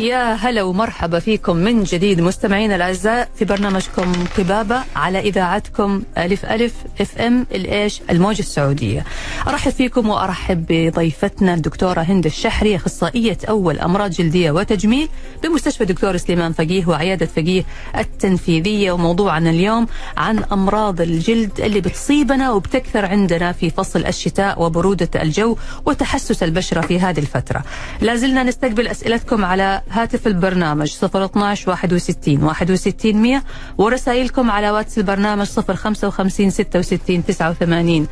[0.00, 6.72] يا هلا ومرحبا فيكم من جديد مستمعينا الأعزاء في برنامجكم طبابة على إذاعتكم ألف ألف
[7.00, 9.04] إف إم الإيش الموجه السعودية.
[9.48, 15.08] أرحب فيكم وأرحب بضيفتنا الدكتورة هند الشحري أخصائية أول أمراض جلدية وتجميل
[15.42, 17.64] بمستشفى دكتور سليمان فقيه وعيادة فقيه
[17.96, 19.86] التنفيذية وموضوعنا اليوم
[20.16, 27.00] عن أمراض الجلد اللي بتصيبنا وبتكثر عندنا في فصل الشتاء وبرودة الجو وتحسس البشرة في
[27.00, 27.62] هذه الفترة.
[28.00, 33.42] لازلنا نستقبل أسئلتكم على هاتف البرنامج 012 61 61 100
[33.78, 38.06] ورسائلكم على واتس البرنامج 055 66 89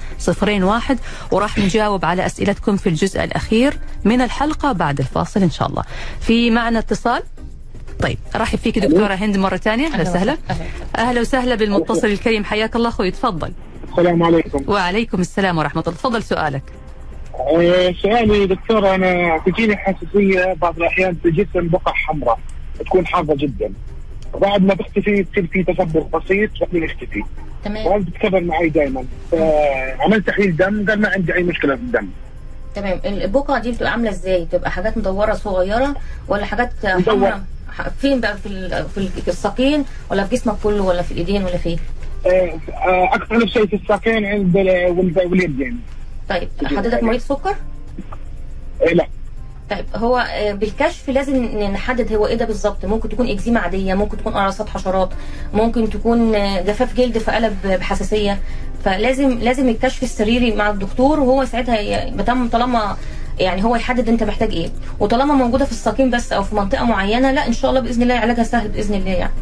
[0.64, 0.99] 01
[1.31, 5.83] وراح نجاوب على أسئلتكم في الجزء الأخير من الحلقة بعد الفاصل إن شاء الله.
[6.21, 7.23] في معنا اتصال؟
[8.01, 9.87] طيب ارحب فيك دكتورة هند مرة ثانية.
[9.87, 10.37] أهلا وسهلا.
[10.99, 12.45] أهلا وسهلا بالمتصل الكريم.
[12.45, 13.53] حياك الله أخوي تفضل.
[13.91, 14.64] السلام عليكم.
[14.67, 15.99] وعليكم السلام ورحمة الله.
[15.99, 16.62] تفضل سؤالك.
[18.03, 22.38] سؤالي دكتور أنا تجيني حساسية بعض الأحيان في الجسم بقع حمراء
[22.81, 23.72] تكون حارة جدا.
[24.40, 27.22] بعد ما تختفي تصير في تسبب بسيط بعدين يختفي
[27.64, 27.87] تمام.
[27.87, 32.09] وهذا بتكرر معي دائما فعملت تحليل دم قال ما عندي أي مشكلة في الدم.
[32.74, 33.01] تمام.
[33.05, 35.94] البقعة دي بتبقى عاملة إزاي؟ تبقى حاجات مدورة صغيرة
[36.29, 37.14] ولا حاجات مدورة.
[37.16, 37.42] حمراء؟
[38.01, 38.48] فين بقى؟ في
[38.94, 41.79] في ال- في الساقين ولا في جسمك كله ولا في الإيدين ولا فين؟
[42.27, 42.31] آه،
[42.87, 45.81] آه، أكثر شيء في الساقين عند ال- وال- واليدين.
[46.29, 47.55] طيب حضرتك مريض سكر؟
[48.83, 49.07] آه، لا.
[49.71, 52.85] طيب هو آه، بالكشف لازم نحدد هو إيه ده بالظبط.
[52.85, 55.11] ممكن تكون إكزيما عادية ممكن تكون قراصات حشرات
[55.55, 58.38] ممكن تكون آه، جفاف جلد فقلب بحساسية.
[58.85, 62.97] فلازم لازم الكشف السريري مع الدكتور وهو ساعتها بتم طالما
[63.38, 64.71] يعني هو يحدد أنت محتاج إيه.
[65.01, 68.14] وطالما موجودة في الساقين بس أو في منطقة معينة لا إن شاء الله بإذن الله
[68.14, 69.33] علاجها سهل بإذن الله يعني.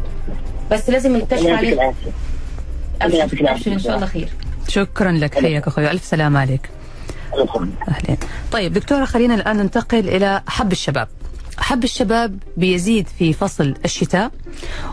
[0.71, 1.93] بس لازم الكشف عليه.
[3.01, 4.29] ابشر إن شاء الله خير.
[4.67, 5.39] شكرا لك.
[5.39, 5.91] حياك أخوي.
[5.91, 6.69] ألف سلام عليك.
[7.87, 8.17] اهلين
[8.51, 11.07] طيب دكتورة خلينا الآن ننتقل إلى حب الشباب.
[11.57, 14.31] حب الشباب بيزيد في فصل الشتاء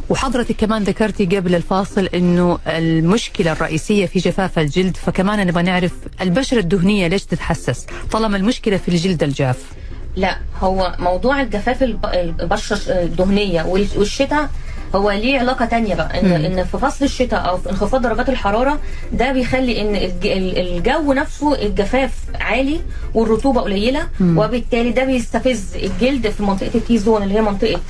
[0.09, 6.59] وحضرتك كمان ذكرتي قبل الفاصل إنه المشكلة الرئيسية في جفاف الجلد فكمان نبغى نعرف البشرة
[6.59, 9.57] الدهنية ليش تتحسس؟ طالما المشكلة في الجلد الجاف.
[10.17, 12.07] لا هو موضوع الجفاف الب-
[12.41, 14.51] البشرة الدهنية وال- والشتاء
[14.97, 18.79] هو ليه علاقة تانية بقى ان إن في فصل الشتاء أو في انخفاض درجات الحرارة
[19.13, 22.81] ده بيخلي إن الج- ال- الجو نفسه الجفاف عالي
[23.15, 27.81] والرطوبة قليلة وبالتالي ده بيستفز الجلد في منطقة ال T-zone اللي هي منطقة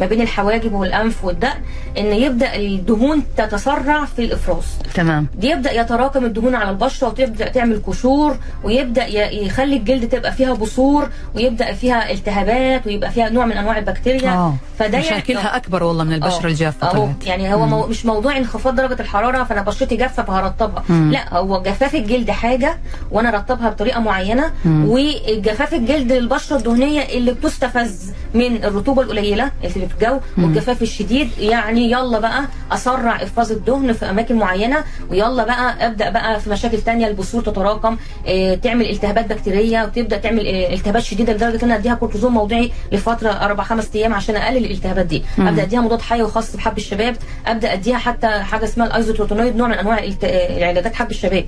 [0.00, 1.60] ما بين الحواجب والأنف والدقن
[1.98, 4.64] إن يبدأ الدهون تتسرع في الإفراز.
[4.94, 5.26] تمام.
[5.42, 11.72] يبدأ يتراكم الدهون على البشرة وتبدأ تعمل قشور ويبدأ يخلي الجلد تبقى فيها بثور ويبدأ
[11.72, 14.30] فيها التهابات ويبقى فيها نوع من أنواع البكتيريا.
[14.30, 14.54] آه.
[14.78, 16.50] فده يعني- مشاكلها أكبر والله من البشره آه.
[16.50, 20.82] الجافه أهو يعني هو مو مش موضوع انخفاض درجة الحرارة فأنا بشرتي جافة فهرطبها.
[20.88, 21.10] مم.
[21.12, 22.78] لا هو جفاف الجلد حاجة
[23.10, 29.94] وأنا ارطبها بطريقة معينة وجفاف الجلد للبشرة الدهنية اللي بتستفز من الرطوبة القليلة اللي في
[29.94, 31.30] الجو والجفاف الشديد.
[31.38, 36.80] يعني يلا بقى أسرع إفراز الدهن في أماكن معينة ويلا بقى أبدأ بقى في مشاكل
[36.80, 41.76] تانية البثور تتراكم آه، تعمل التهابات بكتيرية وتبدأ تعمل آه، التهابات شديدة لدرجة إن أنا
[41.76, 45.24] أديها كورتيزون موضعي لفترة أربع خمس أيام عشان أقلل الالتهابات دي.
[45.38, 49.68] أبدأ أديها مضاد حيوي حيوي خاص بحب الشباب أبدأ أديها حتى حاجة اسمها الايزوتروتونويد نوع
[49.68, 51.46] من أنواع العلاجات حب الشباب.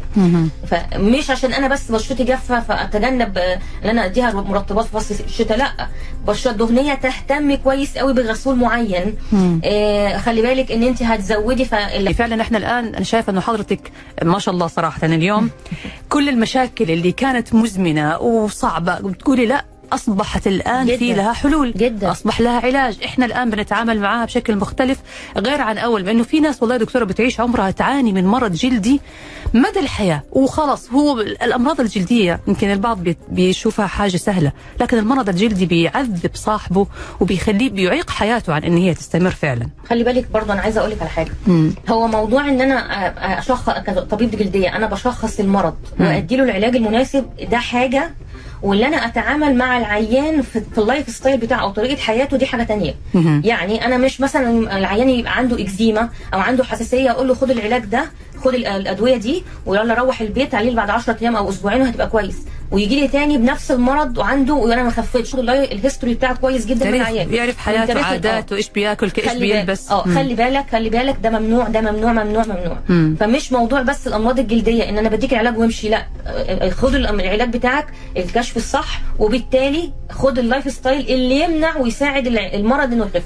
[0.66, 5.88] فمش عشان أنا بس بشرتي جافة فأتجنب إن أنا أديها مرطبات في فصل الشتاء لأ.
[6.26, 9.16] بشرة دهنية تهتم كويس قوي بغسول معين.
[9.64, 12.14] آه خلي بالك إن انت هتزودي فال...
[12.14, 15.50] فعلا إحنا الآن أنا شايفة إنه حضرتك ما شاء الله صراحة اليوم
[16.08, 20.96] كل المشاكل اللي كانت مزمنة وصعبة بتقولي لأ أصبحت الآن جداً.
[20.96, 22.11] في لها حلول جداً.
[22.12, 22.98] أصبح لها علاج.
[23.05, 24.98] إحنا الآن بنتعامل معاها بشكل مختلف
[25.37, 29.00] غير عن أول لأنه في ناس والله يا دكتورة بتعيش عمرها تعاني من مرض جلدي
[29.55, 30.22] مدى الحياة.
[30.33, 36.87] وخلاص هو الأمراض الجلدية يمكن البعض بي- بيشوفها حاجة سهلة لكن المرض الجلدي بيعذب صاحبه
[37.20, 39.66] وبيخليه بيعيق حياته عن إن هي تستمر فعلا.
[39.90, 41.33] خلي بالك برضه أنا عايزة أقول لك على حاجة.
[41.88, 42.78] هو موضوع إن أنا
[43.38, 48.11] اشخص كطبيب جلدية أنا بشخص المرض وادي له العلاج المناسب ده حاجة
[48.62, 52.62] واللي أنا أتعامل مع العيان في, في ال lifestyle بتاعه أو طريقة حياته دي حاجة
[52.62, 52.94] تانية.
[53.44, 57.85] يعني أنا مش مثلا العيان يبقى عنده إكزيما أو عنده حساسية أقول له خد العلاج
[57.85, 58.05] ده
[58.44, 62.37] خد ال- الأدوية دي ويلا روح البيت عليه بعد 10 أيام أو أسبوعين وهتبقى كويس.
[62.72, 66.94] ويجي لي تاني بنفس المرض وعنده وأنا ما خدتش ال history بتاعه كويس جدا من
[66.94, 68.56] العيان يعرف حياته وانتبهت- آه.
[68.56, 69.90] إيش بياكل إيش بيلبس.
[69.90, 70.02] آه.
[70.02, 72.78] خلي بالك خلي بالك ده ممنوع ده ممنوع ممنوع ممنوع.
[72.88, 73.16] مم.
[73.20, 76.06] فمش موضوع بس الأمراض الجلدية إن أنا بديك العلاج وامشي لا.
[76.26, 76.30] آه،
[76.66, 83.04] آه، خد العلاج بتاعك الكشف الصح وبالتالي خد ال lifestyle اللي يمنع ويساعد المرض إنه
[83.14, 83.22] يخف.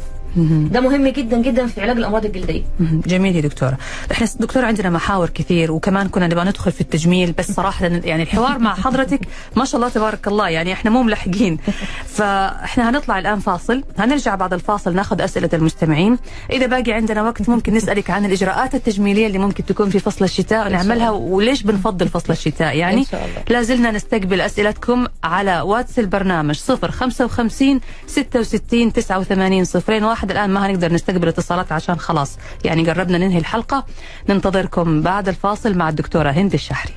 [0.70, 2.62] ده مهم جدا جدا في علاج الأمراض الجلدية.
[2.80, 3.78] جميل يا دكتورة.
[4.12, 8.58] إحنا دكتورة عندنا محاور كثير وكمان كنا نبغى ندخل في التجميل بس صراحة يعني الحوار
[8.58, 9.20] مع حضرتك
[9.56, 11.58] ما شاء الله تبارك الله يعني إحنا مو ملحقين
[12.06, 16.18] فإحنا هنطلع الآن فاصل هنرجع بعد الفاصل ناخذ أسئلة المستمعين.
[16.52, 20.66] إذا باقي عندنا وقت ممكن نسألك عن الإجراءات التجميلية اللي ممكن تكون في فصل الشتاء
[20.66, 23.42] ونعملها وليش بنفضل فصل الشتاء؟ يعني إن شاء الله.
[23.48, 30.92] لا زلنا نستقبل أسئلتكم على واتس البرنامج 055 66 89 صفرين واحد الآن ما هنقدر
[30.92, 32.38] نستقبل اتصالات عشان خلاص.
[32.64, 33.84] يعني قربنا ننهي الحلقة.
[34.28, 36.92] ننتظركم بعد الفاصل مع الدكتورة هند الشحري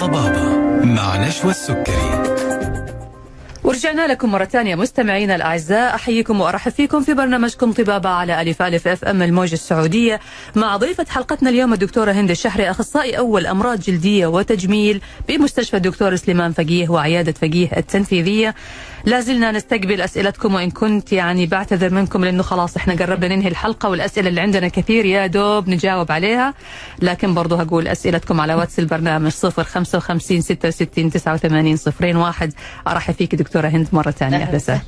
[0.00, 2.35] طبابة مع نشوى السكري.
[3.76, 5.94] ورجعنا لكم مرة ثانية مستمعينا الأعزاء.
[5.94, 10.20] أحييكم وأرحب فيكم في برنامجكم طبابة على ألف ألف أف أم الموجة السعودية
[10.54, 16.52] مع ضيفة حلقتنا اليوم الدكتورة هند الشحري أخصائي أول أمراض جلدية وتجميل بمستشفى الدكتور سليمان
[16.52, 18.54] فقيه وعيادة فقيه التنفيذية.
[19.04, 23.88] لا زلنا نستقبل أسئلتكم وإن كنت يعني بعتذر منكم لأنه خلاص إحنا قربنا ننهي الحلقة
[23.88, 26.54] والأسئلة اللي عندنا كثير يا دوب نجاوب عليها.
[27.02, 32.52] لكن برضو هقول أسئلتكم على واتس البرنامج 055 66 89 صفرين واحد.
[32.88, 34.36] أرحب فيك دكتورة هند مرة ثانية.
[34.36, 34.80] أهلا وسهلا.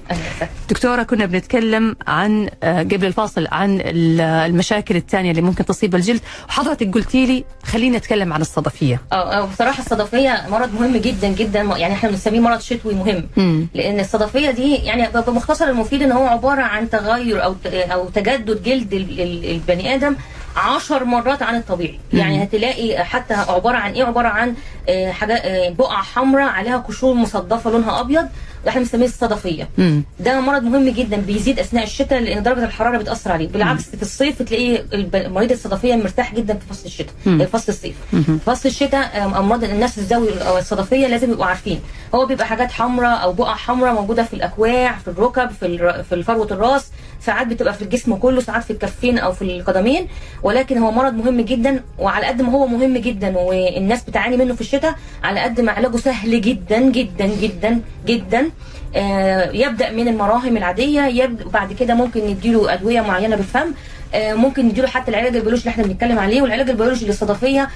[0.71, 6.21] دكتورة كنا بنتكلم عن آه، قبل الفاصل عن ال- المشاكل الثانية اللي ممكن تصيب الجلد.
[6.49, 9.01] وحضرتك قلتي لي خليني أتكلم عن الصدفية.
[9.13, 11.61] آه بصراحة الصدفية مرض مهم جدا جدا.
[11.61, 13.25] يعني إحنا بنسميه مرض شتوي مهم.
[13.37, 13.67] مم.
[13.99, 18.93] لأن الصدفية دي يعني بمختصر المفيد إن هو عبارة عن تغير أو أو تجدد جلد
[18.95, 20.17] ال- ال- البني آدم
[20.57, 21.99] عشر مرات عن الطبيعي.
[22.13, 24.55] يعني هتلاقي حتى عبارة عن إيه؟ عبارة عن
[24.89, 28.29] آه، حاجة آه، بقع حمراء عليها قشور مصدفة لونها أبيض.
[28.69, 29.69] إحنا بنسميه الصدفية.
[29.79, 30.05] مم.
[30.21, 33.49] ده مرض مهم جدا بيزيد أثناء الشتاء لأن درجة الحرارة بتأثر عليه.
[33.49, 37.39] بالعكس في الصيف تلاقيه الب- مريض الصدفية مرتاح جدا في فصل الشتاء مم.
[37.39, 37.95] في فصل الصيف.
[38.11, 41.81] في فصل الشتاء أمراض الناس الزوي أو الصدفية لازم يبقوا عارفين.
[42.15, 46.47] هو بيبقى حاجات حمراء أو بقع حمراء موجودة في الأكواع في الركب في في فروه
[46.51, 46.87] الرأس
[47.21, 50.09] ساعات بتبقى في الجسم كله ساعات في الكفين أو في القدمين
[50.43, 54.61] ولكن هو مرض مهم جدا وعلى قد ما هو مهم جدا والناس بتعاني منه في
[54.61, 58.51] الشتاء على قد ما علاجه سهل جدا جدا جدا جدا.
[58.97, 63.73] آه، يبدأ من المراهم العادية يبدأ بعد كده ممكن نديله أدوية معينة بالفم.
[64.15, 67.69] آه، ممكن نديله حتى العلاج البيولوجي اللي إحنا بنتكلم عليه والعلاج البيولوجي للصدفيه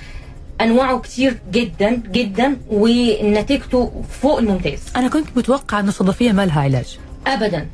[0.61, 4.81] أنواعه كتير جدا جدا ونتيجته فوق الممتاز.
[4.97, 6.99] أنا كنت متوقع أن الصدفية ما لها علاج.
[7.27, 7.67] ابدا.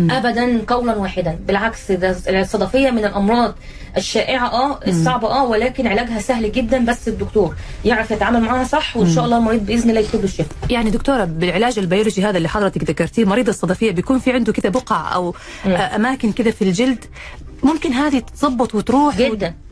[0.00, 1.38] ابدا قولا واحدا.
[1.46, 3.54] بالعكس ده الصدفية من الأمراض
[3.96, 7.54] الشائعة آه الصعبة آه ولكن علاجها سهل جدا بس الدكتور
[7.84, 10.46] يعرف يتعامل معاها صح وإن شاء الله المريض بإذن الله يكتب له الشفاء.
[10.70, 15.14] يعني دكتورة بالعلاج البيولوجي هذا اللي حضرتك ذكرتيه مريض الصدفية بيكون في عنده كده بقع
[15.14, 15.34] أو
[15.66, 17.04] آه، أماكن كده في الجلد
[17.62, 19.48] ممكن هذه تتظبط وتروح جدا.
[19.48, 19.65] مم.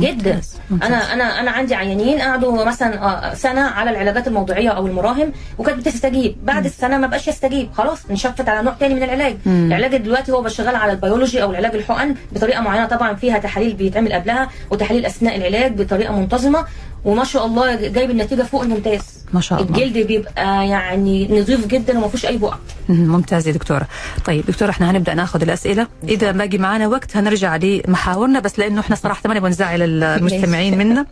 [0.00, 0.40] جدا.
[0.82, 5.78] أنا أنا أنا عندي عيانين قعدوا مثلا آه، سنة على العلاجات الموضعيه أو المراهم وكانت
[5.78, 6.36] بتستجيب.
[6.44, 7.72] بعد السنة ما بقاش يستجيب.
[7.72, 9.36] خلاص نشفت على نوع تاني من العلاج.
[9.46, 12.86] العلاج دلوقتي هو شغال على البيولوجي أو العلاج الحقن بطريقة معينة.
[12.86, 16.64] طبعا فيها تحاليل بيتعمل قبلها وتحاليل أثناء العلاج بطريقة منتظمة.
[17.04, 19.18] وما شاء الله جايب النتيجة فوق الممتاز.
[19.32, 19.76] ما شاء الله.
[19.76, 22.56] الجلد بيبقى يعني نظيف جدا وما فيهوش أي بقع.
[22.88, 23.88] مم، ممتاز يا دكتورة.
[24.24, 25.86] طيب دكتورة إحنا هنبدأ ناخذ الأسئلة.
[26.08, 31.06] إذا باقي معنا وقت هنرجع لمحاورنا بس لأنه إحنا صراحة ما نبغى نزعل المستمعين منا.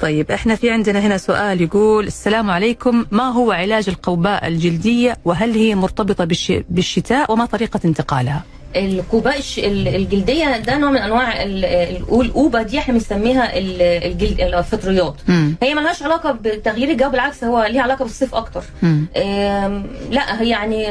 [0.00, 3.06] طيب إحنا في عندنا هنا سؤال يقول السلام عليكم.
[3.10, 6.52] ما هو علاج القوباء الجلدية؟ وهل هي مرتبطة بالش...
[6.68, 8.42] بالشتاء؟ وما طريقة انتقالها؟
[8.76, 15.14] الكوباء الجلدية ده نوع من أنواع ال- ال- الاوبه دي إحنا بنسميها ال- الجلد الفطريات.
[15.28, 15.54] مم.
[15.62, 18.62] هي ملهاش علاقة بتغيير الجو بالعكس هو ليه علاقة بالصيف أكتر.
[20.10, 20.86] لا هي يعني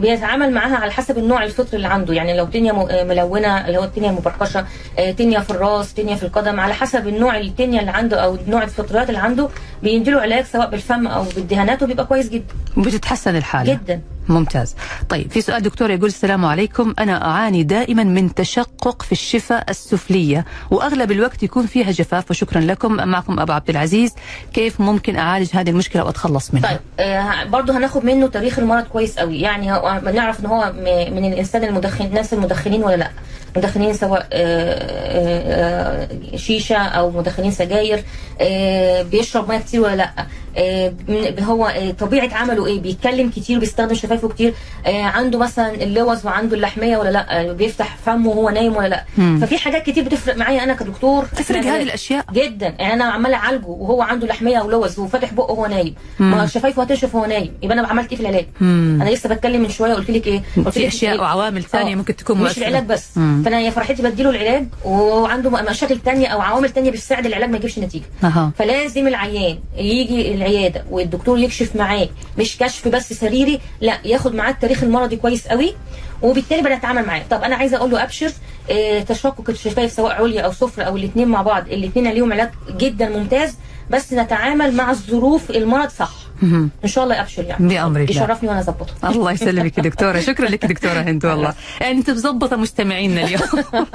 [0.00, 2.14] بيتعامل معاها على حسب النوع الفطري اللي عنده.
[2.14, 2.48] يعني لو
[2.90, 4.64] آه، ملونة اللي هو التنيا المبرقشة
[4.98, 8.62] آه، تنيا في الراس تنيا في القدم على حسب النوع التنيا اللي عنده أو نوع
[8.62, 9.48] الفطريات اللي عنده
[9.82, 12.54] بيديله علاج سواء بالفم أو بالدهانات وبيبقى كويس جدا.
[12.76, 13.72] وبتتحسن الحالة.
[13.72, 14.00] جدا.
[14.30, 14.74] ممتاز.
[15.08, 16.94] طيب في سؤال دكتور يقول السلام عليكم.
[16.98, 23.08] أنا أعاني دائما من تشقق في الشفة السفلية وأغلب الوقت يكون فيها جفاف وشكرا لكم.
[23.08, 24.14] معكم أبو عبد العزيز.
[24.52, 29.18] كيف ممكن أعالج هذه المشكلة وأتخلص منها؟ طيب آه برضه هناخد منه تاريخ المرض كويس
[29.18, 29.40] قوي.
[29.40, 30.72] يعني هو بنعرف إن هو
[31.12, 33.10] من الإنسان المدخن الناس المدخنين ولا لا.
[33.58, 38.04] مدخنين سواء آه، آه، آه، شيشة أو مدخنين سجاير
[39.10, 40.26] بيشرب مية كتير ولا لأ
[41.40, 44.54] هو طبيعة عمله إيه بيتكلم كتير بيستخدم شفايفه كتير
[44.86, 49.38] عنده مثلا اللوز وعنده اللحمية ولا لأ بيفتح فمه وهو نايم ولا لأ مم.
[49.42, 53.66] ففي حاجات كتير بتفرق معايا أنا كدكتور تفرق هذه الأشياء جدا يعني أنا عمال أعالجه
[53.66, 55.94] وهو عنده لحمية ولوز وفاتح بقه وهو نايم.
[56.18, 58.46] ما شفايفه هتنشف وهو نايم يبقى أنا عملت إيه في العلاج.
[58.60, 61.92] أنا لسه بتكلم من شوية قلت لك إيه قلت في لك أشياء إيه؟ وعوامل ثانية
[61.92, 61.96] آه.
[61.96, 62.58] ممكن تكون مش.
[62.58, 63.42] العلاج بس مم.
[63.48, 67.78] فانا يا فرحتي بديله العلاج وعنده مشاكل تانية أو عوامل تانية بتساعد العلاج ما يجيبش
[67.78, 68.04] نتيجة.
[68.24, 68.52] أها.
[68.58, 72.08] فلازم العيان يجي العيادة والدكتور يكشف معاه
[72.38, 75.74] مش كشف بس سريري لا ياخد معاه التاريخ المرضي كويس قوي
[76.22, 77.22] وبالتالي بنتعامل معاه.
[77.30, 78.32] طب أنا عايزة أقول له أبشر
[78.70, 81.68] آه تشقق الشفايف سواء عليا أو سفلى أو الاثنين مع بعض.
[81.68, 83.54] الاثنين ليهم علاج جدا ممتاز
[83.90, 86.12] بس نتعامل مع الظروف المرض صح.
[86.42, 87.68] إن شاء الله ابشر يعني.
[87.68, 88.10] بأمر الله.
[88.10, 88.94] يشرفني وأنا أظبطه.
[89.10, 90.20] الله يسلمك يا دكتورة.
[90.20, 91.54] شكرا لك يا دكتورة هند والله.
[91.80, 93.42] يعني أنت مظبطة مستمعينا اليوم.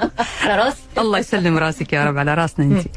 [0.44, 2.88] على راسي الله يسلم رأسك يا رب على رأسنا أنت.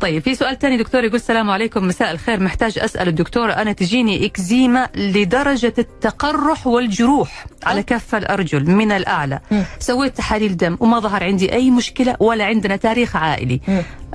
[0.00, 2.40] طيب في سؤال ثاني دكتور يقول السلام عليكم مساء الخير.
[2.40, 9.40] محتاج أسأل الدكتورة أنا تجيني إكزيما لدرجة التقرح والجروح على كف الأرجل من الأعلى.
[9.78, 13.60] سويت تحاليل دم وما ظهر عندي أي مشكلة ولا عندنا تاريخ عائلي.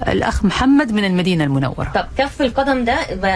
[0.08, 1.92] الأخ محمد من المدينة المنورة.
[1.96, 2.96] طب كف القدم ده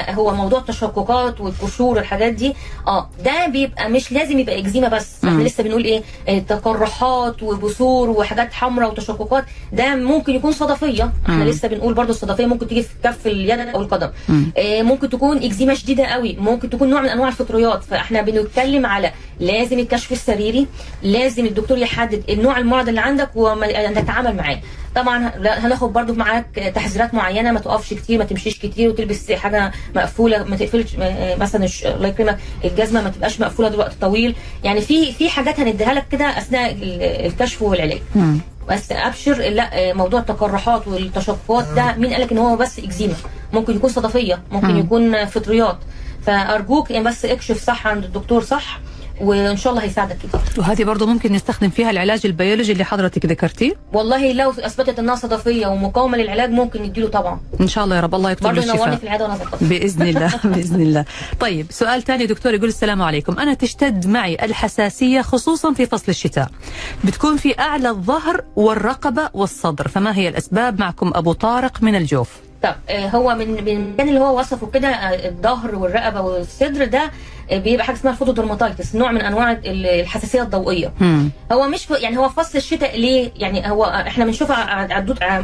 [0.10, 2.54] هو موضوع التشققات والقشور والحاجات دي
[2.88, 5.44] آه ده بيبقى مش لازم يبقى إكزيما بس إحنا.
[5.44, 11.44] لسه بنقول إيه آه، تقرحات وبثور وحاجات حمراء وتشققات ده ممكن يكون صدفية إحنا.
[11.44, 14.10] لسه بنقول برضو الصدفية ممكن تيجي في كف اليد أو القدم.
[14.58, 19.12] آه، ممكن تكون إكزيما شديدة قوي ممكن تكون نوع من أنواع الفطريات فإحنا بنتكلم على
[19.40, 20.68] لازم الكشف السريري
[21.04, 24.60] لازم الدكتور يحدد النوع المرض اللي عندك ونتعامل معاه
[24.96, 30.44] طبعا هناخد برضو معاك تحذيرات معينة ما تقفش كتير ما تمشيش كتير وتلبس حاجة مقفولة
[30.44, 30.96] ما تقفلش
[31.36, 34.36] مثلا الش- الله يكرمك الجزمة ما تبقاش مقفولة دلوقتي طويل.
[34.64, 38.02] يعني في في حاجات هنديها لك كده أثناء ال- الكشف والعلاج.
[38.16, 38.38] مم.
[38.70, 43.14] بس أبشر لا آه، موضوع التقرحات والتشققات ده مين قالك إن هو بس إكزيما؟
[43.54, 44.80] ممكن يكون صدفية ممكن مم.
[44.80, 45.78] يكون فطريات.
[46.26, 48.80] فأرجوك يعني بس اكشف صح عند الدكتور صح
[49.24, 53.74] وإن شاء الله هيساعدك كتير وهذه برضو ممكن نستخدم فيها العلاج البيولوجي اللي حضرتك ذكرتيه.
[53.94, 57.40] والله لو أثبتت إنها صدفية ومقاومة للعلاج ممكن نديله طبعا.
[57.62, 58.96] إن شاء الله يا رب الله يكتب برضه له الشفاء.
[58.96, 61.06] في العيادة وأنا بإذن الله بإذن الله.
[61.40, 63.40] طيب سؤال ثاني دكتور يقول السلام عليكم.
[63.40, 66.50] أنا تشتد معي الحساسية خصوصا في فصل الشتاء.
[67.04, 72.30] بتكون في أعلى الظهر والرقبة والصدر فما هي الأسباب؟ معكم أبو طارق من الجوف.
[72.64, 73.48] طب آه، هو من
[74.00, 77.12] من اللي هو وصفه كده آه، الظهر والرقبة والصدر ده
[77.52, 80.94] بيبقى حاجة اسمها فوتودرماتايتس نوع من أنواع ال- الحساسية الضوئية.
[81.00, 81.30] مم.
[81.52, 84.56] هو مش يعني هو فصل الشتاء ليه؟ يعني هو إحنا بنشوفها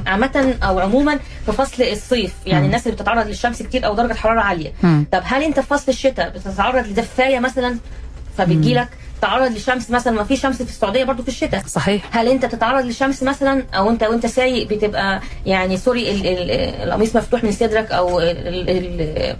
[0.07, 2.65] عامة أو عموما في فصل الصيف يعني مم.
[2.65, 4.73] الناس اللي بتتعرض للشمس كتير أو درجة حرارة عالية.
[4.83, 5.05] مم.
[5.11, 7.77] طب هل أنت في فصل الشتاء بتتعرض لدفاية مثلا؟
[8.37, 8.87] فبتجي لك
[9.21, 11.63] تعرض للشمس مثلا ما في شمس في السعودية برضو في الشتاء.
[11.67, 12.17] صحيح.
[12.17, 16.51] هل أنت تتعرض للشمس مثلا؟ أو أنت وأنت سايق بتبقى يعني سوري ال- ال-
[16.87, 19.35] القميص مفتوح من صدرك أو ال- ال- ال-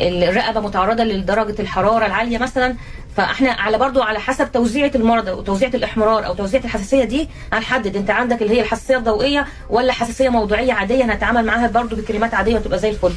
[0.00, 2.74] الرقبة متعرضة لدرجة الحرارة العالية مثلا
[3.16, 7.96] فإحنا على برضو على حسب توزيعة المرضى وتوزيعه الإحمرار أو توزيعة الحساسية دي هنحدد.
[7.96, 12.54] أنت عندك اللي هي الحساسية الضوئية ولا حساسية موضوعيه عادية هنتعامل معاها برضو بكريمات عادية
[12.56, 13.12] وتبقى زي الفل.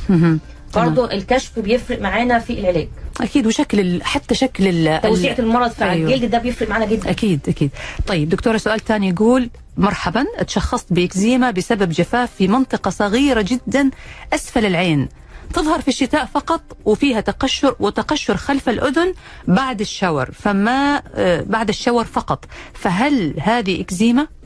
[0.76, 2.88] برضو الكشف بيفرق معانا في العلاج.
[3.22, 6.14] أكيد وشكل ال- حتى شكل ال- توزيعة ال- المرض في أيوه.
[6.14, 7.10] الجلد ده بيفرق معانا جدا.
[7.10, 7.70] أكيد أكيد.
[8.08, 13.90] طيب دكتورة سؤال ثاني يقول مرحبا تشخصت بإكزيما بسبب جفاف في منطقة صغيرة جدا
[14.34, 15.10] أسفل العين.
[15.54, 19.14] تظهر في الشتاء فقط وفيها تقشر وتقشر خلف الأذن
[19.48, 22.46] بعد الشاور فما آه، بعد الشاور فقط.
[22.74, 24.37] فهل هذه إكزيما؟ طيب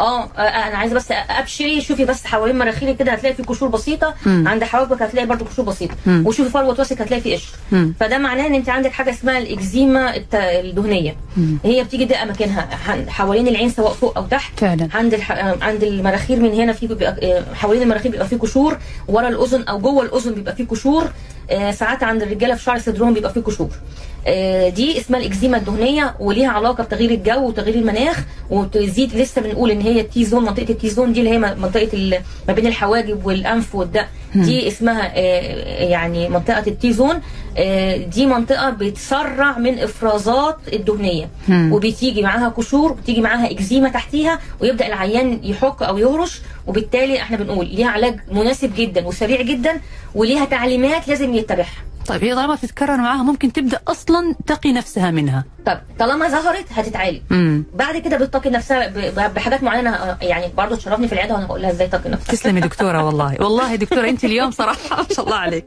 [0.00, 4.14] آه آه، أنا عايزه بس ابشري شوفي بس حوالين مناخيري كده هتلاقي في قشور بسيطه
[4.26, 4.48] مم.
[4.48, 6.26] عند حواجبك هتلاقي برضو قشور بسيطه مم.
[6.26, 7.48] وشوفي فروه وسك هتلاقي في قشر.
[8.00, 11.58] فده معناه إن انت عندك حاجة اسمها الإكزيما الدهنية مم.
[11.64, 12.68] هي بتيجي دقه مكانها
[13.08, 14.88] حوالين العين سواء فوق أو تحت فعلا.
[14.94, 15.32] عند الح...
[15.32, 19.78] آه، عند المناخير من هنا في بيبقى حوالين المناخير بيبقى فيه قشور ورا الأذن أو
[19.78, 21.10] جوه الأذن بيبقى فيه قشور
[21.70, 23.68] ساعات عند الرجاله في شعر صدرهم بيبقى فيه قشور
[24.26, 28.16] آه، دي اسمها الإكزيما الدهنية وليها علاقة بتغيير الجو وتغيير المناخ
[28.50, 32.54] وتزيد لسه بنقول إن هي التي زون منطقة التي زون دي اللي هي منطقة ما
[32.54, 37.20] بين الحواجب والأنف والدق دي اسمها آه، يعني منطقة التي زون
[37.58, 41.30] آه، دي منطقة بتسرع من إفرازات الدهنية.
[41.72, 47.66] وبتيجي معاها قشور بتيجي معاها إكزيما تحتيها ويبدأ العيان يحك أو يهرش وبالتالي إحنا بنقول
[47.66, 49.80] ليها علاج مناسب جدا وسريع جدا
[50.14, 51.66] وليها تعليمات لازم يتبعها.
[52.06, 55.44] طيب هي طالما تتكرر معاها ممكن تبدأ أصلا تقي نفسها منها.
[55.66, 57.20] طب طالما ظهرت هتتعالج.
[57.74, 58.88] بعد كده بتقي نفسها
[59.28, 62.32] بحاجات معينة آه، يعني برضه تشرفني في العيادة وأنا هقول لها إزاي تقي نفسها.
[62.32, 63.36] تسلمي دكتورة والله.
[63.40, 65.64] والله دكتورة أنت اليوم صراحة ما شاء الله عليك.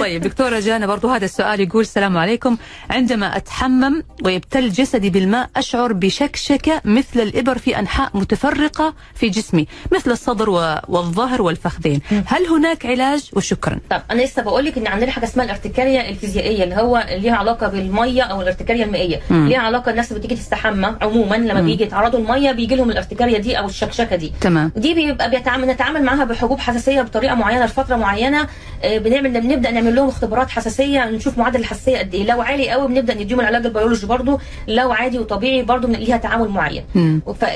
[0.00, 2.56] طيب دكتورة جانا برضو هذا السؤال يقول السلام عليكم.
[2.90, 10.10] عندما أتحمم ويبتل جسدي بالماء أشعر بشكشكة مثل الإبر في أنحاء متفرقة في جسمي مثل
[10.10, 10.50] الصدر
[10.88, 12.00] والظهر والفخذين.
[12.26, 13.80] هل هناك علاج؟ وشكرا.
[13.90, 17.68] طب أنا لسه بقول لك إن عندنا حاجة اسمها الارتكاريا الفيزيائية اللي هو ليها علاقة
[17.68, 19.48] بالمية أو الارتكاريا المائيه مم.
[19.48, 23.58] ليها علاقة الناس اللي بتيجي تستحمى عموما لما بيجي يتعرضوا الميه بيجي لهم الارتكاريا دي
[23.58, 24.32] أو الشكشكة دي.
[24.40, 24.72] تمام.
[24.76, 28.46] دي بيبقى بيتعامل نتعامل معاها بحبوب حساسية بطريقة معينة لفترة معينة
[28.84, 32.26] آه، بنعمل بنبدأ نعمل لهم اختبارات حساسية نشوف معدل الحساسية قد إيه.
[32.26, 36.84] لو عالي قوي بنبدأ نديهم العلاج البيولوجي برضو لو عادي وطبيعي برضو ليها تعامل معين.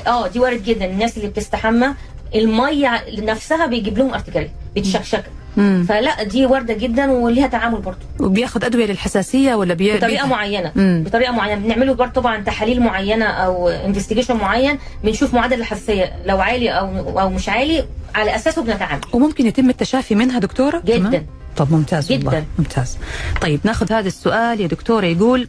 [0.06, 0.84] آه دي وارد جدا.
[0.84, 1.86] الناس اللي بتستحمى
[2.34, 5.24] المية نفسها بيجيب لهم ارتكاريا بتشكشك
[5.56, 5.84] مم.
[5.88, 9.96] فلا دي وارده جدا وليها تعامل برضو وبياخذ أدوية للحساسية ولا بي...
[9.96, 10.26] بطريقة.
[10.26, 11.02] معينة مم.
[11.06, 16.70] بطريقة معينة بنعمله برضه طبعا تحاليل معينة أو investigation معين بنشوف معدل الحساسيه لو عالي
[16.70, 17.84] أو أو مش عالي
[18.14, 20.98] على أساسه بنتعامل وممكن يتم التشافي منها دكتورة جداً.
[21.08, 21.26] تمام؟
[21.56, 22.44] طب ممتاز والله جداً.
[22.58, 22.98] ممتاز
[23.40, 25.48] طيب ناخذ هذا السؤال يا دكتورة يقول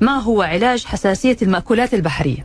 [0.00, 2.44] ما هو علاج حساسية المأكولات البحرية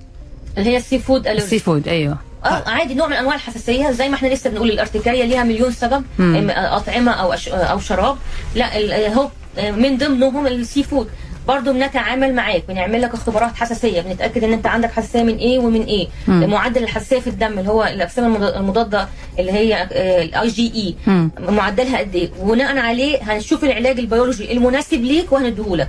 [0.57, 4.15] اللي هي السي فود السي فود أيوه آه عادي نوع من أنواع الحساسية زي ما
[4.15, 6.49] إحنا لسه بنقول الارتكاريه ليها مليون سبب مم.
[6.49, 7.47] أطعمة أو أش...
[7.49, 8.17] أو شراب.
[8.55, 9.29] لا ال- هو
[9.71, 11.09] من ضمنهم ال seafood.
[11.47, 14.01] برضه بنتعامل معاك بنعمل لك اختبارات حساسية.
[14.01, 16.07] بنتأكد إن أنت عندك حساسية من إيه ومن إيه.
[16.27, 16.49] مم.
[16.49, 19.07] معدل الحساسية في الدم اللي هو الأجسام المض- المضادة
[19.39, 19.87] اللي هي
[20.21, 21.29] الاي جي اي.
[21.49, 25.87] معدلها قد إيه؟ وبناء عليه هنشوف العلاج البيولوجي المناسب ليك وهنديهولك.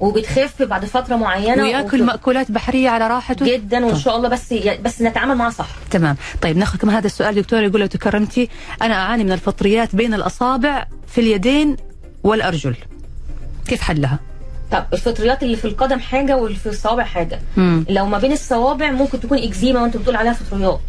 [0.00, 4.54] وبتخف بعد فترة معينة ويأكل وبت- مأكولات بحرية على راحته؟ جدا وإن شاء الله بس
[4.82, 5.68] بس نتعامل معاه صح.
[5.90, 6.16] تمام.
[6.42, 7.34] طيب ناخذ كمان هذا السؤال.
[7.34, 8.48] دكتور يقول لو تكرمتي
[8.82, 11.76] أنا أعاني من الفطريات بين الأصابع في اليدين
[12.24, 12.74] والأرجل.
[13.68, 14.18] كيف حلها؟
[14.72, 17.84] طب الفطريات اللي في القدم حاجة واللي في الصوابع حاجة مم.
[17.88, 20.80] لو ما بين الصوابع ممكن تكون إكزيما وأنت بتقول عليها فطريات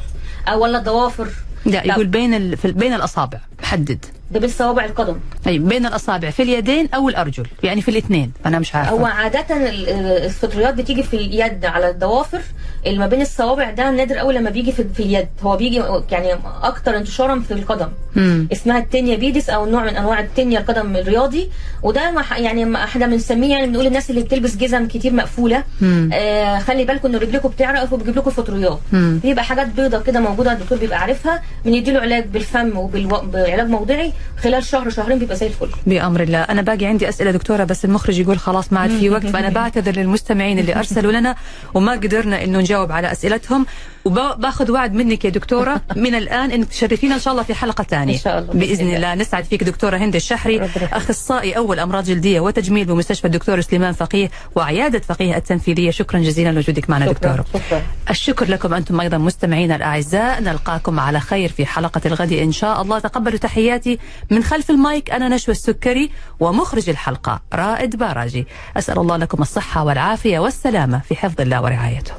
[0.48, 1.28] أو ولا الضوافر
[1.66, 1.84] لا.
[1.88, 2.56] يقول بين ال...
[2.66, 5.16] بين الأصابع حدد ده بين صوابع القدم.
[5.48, 8.92] اي بين الأصابع في اليدين أو الأرجل؟ يعني في الاثنين أنا مش عارفة.
[8.92, 9.90] هو عادة ال-
[10.26, 12.42] الفطريات بتيجي في اليد على الضوافر
[12.86, 15.28] اللي ما بين الصوابع ده نادر قوي لما بيجي في, في اليد.
[15.44, 17.88] هو بيجي يعني أكتر انتشارا في القدم.
[18.16, 18.48] مم.
[18.52, 21.50] اسمها التنيا بيدس أو نوع من أنواع التنيا القدم الرياضي.
[21.84, 22.02] وده
[22.38, 25.64] يعني ما إحنا بنسميه يعني بنقول الناس اللي بتلبس جزم كتير مقفولة.
[25.82, 26.10] مم.
[26.14, 28.80] آه خلي بالكم ان رجلكم بتعرق وبيجيب لكم فطريات.
[28.94, 34.14] بيبقى حاجات بيضة كده موجودة الدكتور بيبقى عارفها بنديله علاج بالفم وبعلاج موضعي.
[34.44, 35.70] خلال شهر شهرين بيبقى زي الفل.
[35.86, 36.42] بأمر الله.
[36.42, 39.26] أنا باقي عندي أسئلة دكتورة بس المخرج يقول خلاص ما عاد في وقت.
[39.26, 41.36] فأنا بعتذر للمستمعين اللي أرسلوا لنا
[41.74, 43.66] وما قدرنا إنه نجاوب على أسئلتهم.
[44.06, 48.14] وباخذ وعد منك يا دكتورة من الآن إنك تشرفينا إن شاء الله في حلقة ثانية.
[48.14, 48.54] إن شاء الله.
[48.54, 49.16] بإذن بإذن الله.
[49.16, 50.70] نسعد فيك دكتورة هند الشحري.
[50.94, 55.92] أخصائي أول أمراض جلدية وتجميل بمستشفى الدكتور سليمان فقيه وعيادة فقيه التنفيذية.
[55.92, 57.46] شكرا جزيلا لوجودك معنا شكرا دكتورة.
[57.54, 57.82] شكرا.
[58.10, 60.42] الشكر لكم أنتم أيضا مستمعينا الأعزاء.
[60.42, 63.00] نلقاكم على خير في حلقة الغد إن شاء الله.
[63.00, 64.00] تقبلوا تحياتي.
[64.32, 68.48] من خلف المايك أنا نشوى السكري ومخرج الحلقة رائد باراجي.
[68.78, 72.14] أسأل الله لكم الصحة والعافية والسلامة في حفظ الله ورعايته.